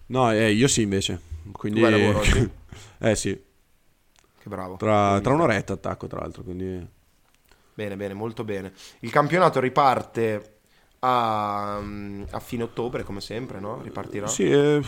[0.07, 1.19] No, eh, io sì invece.
[1.51, 1.81] Quindi...
[1.81, 2.49] Tu vai a lavoro oggi?
[2.99, 4.77] eh sì, Che bravo.
[4.77, 6.87] tra, tra un'oretta attacco tra l'altro, quindi...
[7.73, 8.73] Bene, bene, molto bene.
[8.99, 10.57] Il campionato riparte
[10.99, 13.81] a, a fine ottobre, come sempre, no?
[13.81, 14.27] Ripartirà.
[14.27, 14.81] Sì, eh,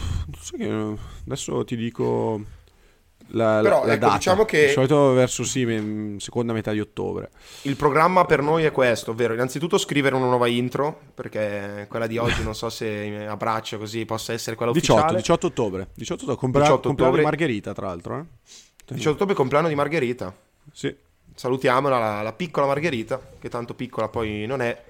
[1.26, 2.42] adesso ti dico
[3.34, 4.16] la, Però, la- la ecco, data.
[4.18, 7.30] diciamo che- Di solito verso sì, seconda metà di ottobre.
[7.64, 12.18] Il programma per noi è questo, ovvero innanzitutto scrivere una nuova intro, perché quella di
[12.18, 15.18] oggi non so se a braccio così possa essere quella 18, ufficiale.
[15.20, 15.88] 18 ottobre.
[15.96, 17.38] 18 ottobre, compra- 18 compleanno di ottobre.
[17.38, 18.20] Margherita, tra l'altro.
[18.20, 18.24] Eh?
[18.94, 20.36] 18 ottobre compleanno di Margherita.
[20.72, 20.94] Sì.
[21.34, 24.84] Salutiamola, la, la piccola Margherita, che tanto piccola poi non è.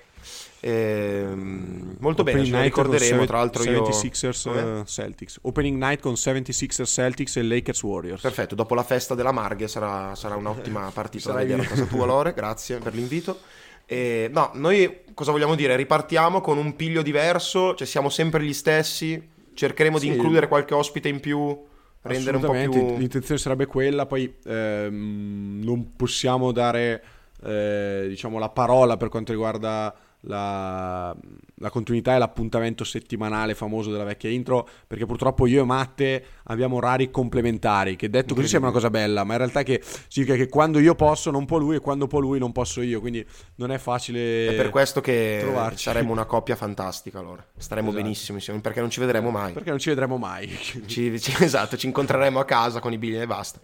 [0.62, 3.26] Ehm, molto bene, Opening ce lo ricorderemo.
[3.26, 3.84] Tra l'altro, io.
[3.84, 4.80] 76ers Come?
[4.82, 5.40] eh, Celtics.
[5.44, 8.22] Opening night con 76ers Celtics e Lakers Warriors.
[8.22, 11.86] Perfetto, dopo la festa della Marghe sarà, sarà un'ottima partita da Sarai- vedere a casa
[11.86, 12.34] tua, Lore.
[12.36, 13.40] Grazie per l'invito.
[13.86, 15.76] E, no, noi cosa vogliamo dire?
[15.76, 19.30] Ripartiamo con un piglio diverso, cioè siamo sempre gli stessi.
[19.54, 20.14] Cercheremo di Sì.
[20.14, 21.60] includere qualche ospite in più,
[22.04, 22.98] rendere un po' più.
[22.98, 27.04] l'intenzione sarebbe quella, poi ehm, non possiamo dare
[27.44, 31.16] eh, diciamo, la parola per quanto riguarda la,
[31.56, 36.76] la continuità e l'appuntamento settimanale famoso della vecchia intro, perché purtroppo io e Matte abbiamo
[36.78, 40.48] orari complementari, che detto così sembra una cosa bella, ma in realtà che significa che
[40.50, 43.72] quando io posso non può lui e quando può lui non posso io, quindi non
[43.72, 44.48] è facile...
[44.48, 45.84] È per questo che trovarci.
[45.84, 47.44] saremo una coppia fantastica allora.
[47.58, 48.04] Staremo Esatto.
[48.04, 49.54] benissimo insieme perché non ci vedremo mai.
[49.54, 50.48] Perché non ci vedremo mai.
[50.86, 53.60] Ci- ci- esatto, ci incontreremo a casa con i biglietti e basta.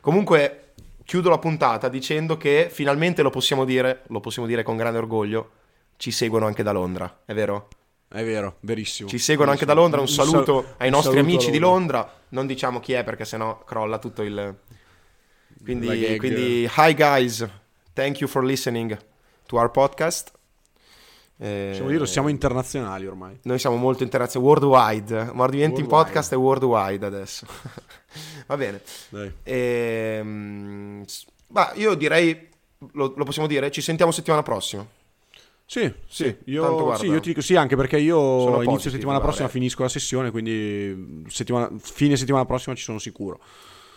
[0.00, 0.72] Comunque,
[1.04, 5.50] chiudo la puntata dicendo che finalmente lo possiamo dire, lo possiamo dire con grande orgoglio,
[6.00, 7.68] ci seguono anche da Londra, è vero?
[8.08, 9.06] È vero, verissimo.
[9.06, 12.10] Ci seguono anche da Londra, un sal- saluto ai un nostri saluto amici di Londra,
[12.30, 14.56] non diciamo chi è perché sennò crolla tutto il...
[15.62, 17.46] Quindi, quindi hi guys,
[17.92, 18.98] thank you for listening
[19.44, 20.32] to our podcast.
[21.36, 23.38] Eh, Possiamo dirlo, siamo internazionali ormai.
[23.42, 26.04] Noi siamo molto internazionali, worldwide, Mordimenti in Worldwide.
[26.04, 27.46] podcast è worldwide adesso.
[28.48, 28.80] Va bene.
[29.10, 29.32] Dai.
[29.42, 31.04] Ehm,
[31.48, 32.48] ma io direi,
[32.92, 34.98] lo, lo possiamo dire, ci sentiamo settimana prossima.
[35.70, 39.46] Sì, sì, io, sì, io ti dico sì, anche perché io positivo, inizio settimana prossima,
[39.46, 39.60] guarda.
[39.60, 43.38] finisco la sessione, quindi settimana- fine settimana prossima ci sono sicuro.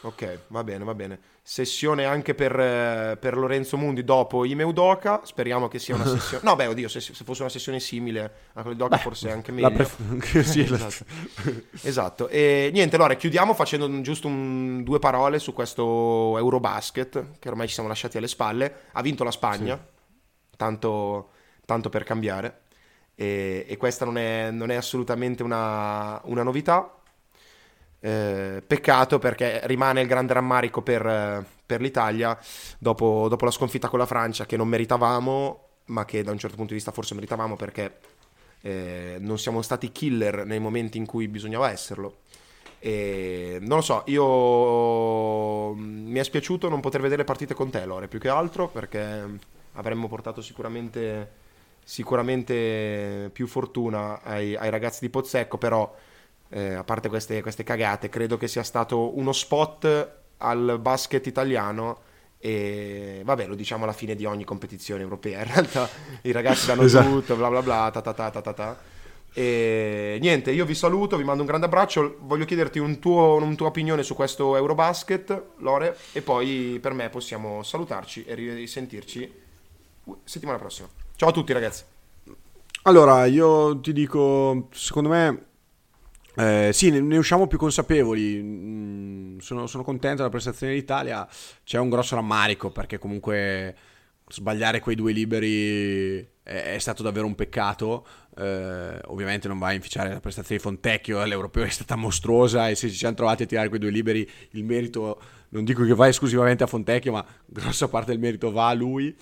[0.01, 1.19] Ok, va bene, va bene.
[1.41, 5.21] Sessione anche per, eh, per Lorenzo Mundi dopo Ime Udoka.
[5.23, 6.43] Speriamo che sia una sessione.
[6.43, 9.51] No, beh, oddio, se, se fosse una sessione simile a quella di Udoka, forse anche
[9.51, 9.71] meglio.
[9.71, 11.05] Pref- sì, esatto.
[11.81, 12.27] esatto.
[12.27, 17.73] E niente, allora chiudiamo facendo giusto un, due parole su questo Eurobasket, che ormai ci
[17.73, 18.73] siamo lasciati alle spalle.
[18.91, 20.55] Ha vinto la Spagna, sì.
[20.57, 21.29] tanto,
[21.65, 22.61] tanto, per cambiare.
[23.15, 26.91] E, e questa non è, non è assolutamente una, una novità
[27.99, 32.37] eh, peccato perché rimane il grande rammarico per, per l'Italia
[32.77, 36.55] dopo, dopo, la sconfitta con la Francia che non meritavamo, ma che da un certo
[36.55, 37.99] punto di vista forse meritavamo perché
[38.61, 42.17] eh, non siamo stati killer nei momenti in cui bisognava esserlo.
[42.79, 48.09] E non lo so, io mi è spiaciuto non poter vedere partite con te, Lore,
[48.09, 49.23] più che altro perché
[49.73, 51.31] avremmo portato sicuramente,
[51.83, 55.93] sicuramente più fortuna ai, ai ragazzi di Pozzecco, però
[56.49, 62.11] eh, a parte queste, queste cagate, credo che sia stato uno spot al basket italiano
[62.37, 65.89] e vabbè lo diciamo alla fine di ogni competizione europea in realtà.
[66.21, 67.09] I ragazzi danno esatto.
[67.09, 68.77] tutto bla bla bla ta ta ta ta ta ta.
[69.35, 72.17] E niente io vi saluto vi mando un grande abbraccio.
[72.19, 77.09] Voglio chiederti un tuo, una tua opinione su questo Eurobasket Lore e poi per me
[77.09, 79.41] possiamo salutarci e risentirci
[80.25, 81.83] settimana prossima ciao a tutti ragazzi
[82.83, 85.45] allora io ti dico secondo me
[86.35, 88.41] eh, sì, ne, usciamo più consapevoli.
[88.41, 91.27] Mm, sono, sono, contento della prestazione dell'Italia.
[91.63, 93.75] C'è un grosso rammarico perché comunque
[94.27, 98.05] sbagliare quei due liberi è, è stato davvero un peccato.
[98.35, 102.75] Eh, ovviamente non va a inficiare la prestazione di Fontecchio, l'europeo è stata mostruosa e
[102.75, 106.07] se ci siamo trovati a tirare quei due liberi il merito, non dico che va
[106.07, 109.15] esclusivamente a Fontecchio, ma grossa parte del merito va a lui.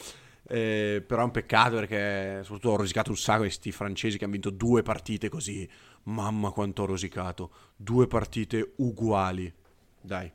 [0.54, 4.26] Eh, però è un peccato perché soprattutto ho rosicato un sacco di questi francesi che
[4.26, 5.66] hanno vinto due partite così
[6.04, 7.52] Mamma quanto ho rosicato.
[7.74, 9.54] Due partite uguali.
[10.02, 10.30] Dai.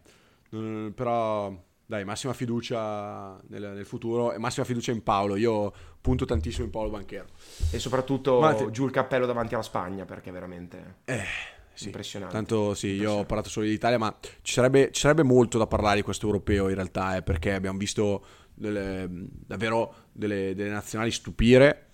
[0.54, 1.52] Mm, però,
[1.84, 5.36] dai, massima fiducia nel, nel, futuro e massima fiducia in Paolo.
[5.36, 7.26] Io punto tantissimo in Paolo Banchero.
[7.70, 8.70] E soprattutto te...
[8.70, 10.94] giù il cappello davanti alla Spagna perché veramente...
[11.04, 11.54] Eh.
[11.74, 12.34] Sì, impressionante.
[12.34, 15.96] Tanto sì, io ho parlato solo dell'Italia, ma ci sarebbe, ci sarebbe, molto da parlare
[15.96, 19.06] di questo europeo in realtà, eh, perché abbiamo visto delle,
[19.46, 21.88] davvero delle, delle nazionali stupire,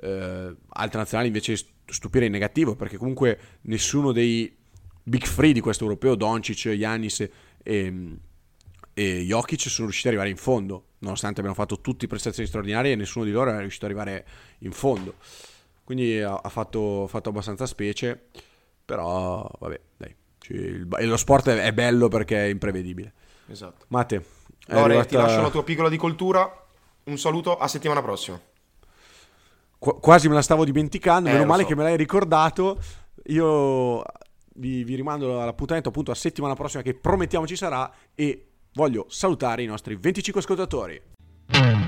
[0.00, 1.56] eh, altre nazionali invece
[1.86, 4.54] stupire in negativo perché comunque nessuno dei
[5.02, 7.28] big three di questo europeo, Doncic, Yanis
[7.62, 8.16] e,
[8.94, 12.96] e Jokic sono riusciti ad arrivare in fondo, nonostante abbiano fatto tutte prestazioni straordinarie e
[12.96, 14.26] nessuno di loro è riuscito ad arrivare
[14.58, 15.14] in fondo.
[15.84, 18.26] Quindi ha, ha fatto, fatto, abbastanza specie,
[18.84, 20.14] però vabbè, dai.
[20.50, 23.12] Il, lo sport è, bello perché è imprevedibile.
[23.48, 23.84] Esatto.
[23.88, 24.24] Mate,
[24.66, 25.08] Lore, arrivata...
[25.08, 26.66] ti lascio la tua piccola di cultura.
[27.08, 28.38] Un saluto, a settimana prossima.
[29.78, 31.68] Qu- quasi me la stavo dimenticando, eh, meno male so.
[31.68, 32.78] che me l'hai ricordato.
[33.26, 34.02] Io
[34.54, 39.62] vi, vi rimando all'appuntamento appunto a settimana prossima che promettiamo ci sarà e voglio salutare
[39.62, 41.87] i nostri 25 ascoltatori.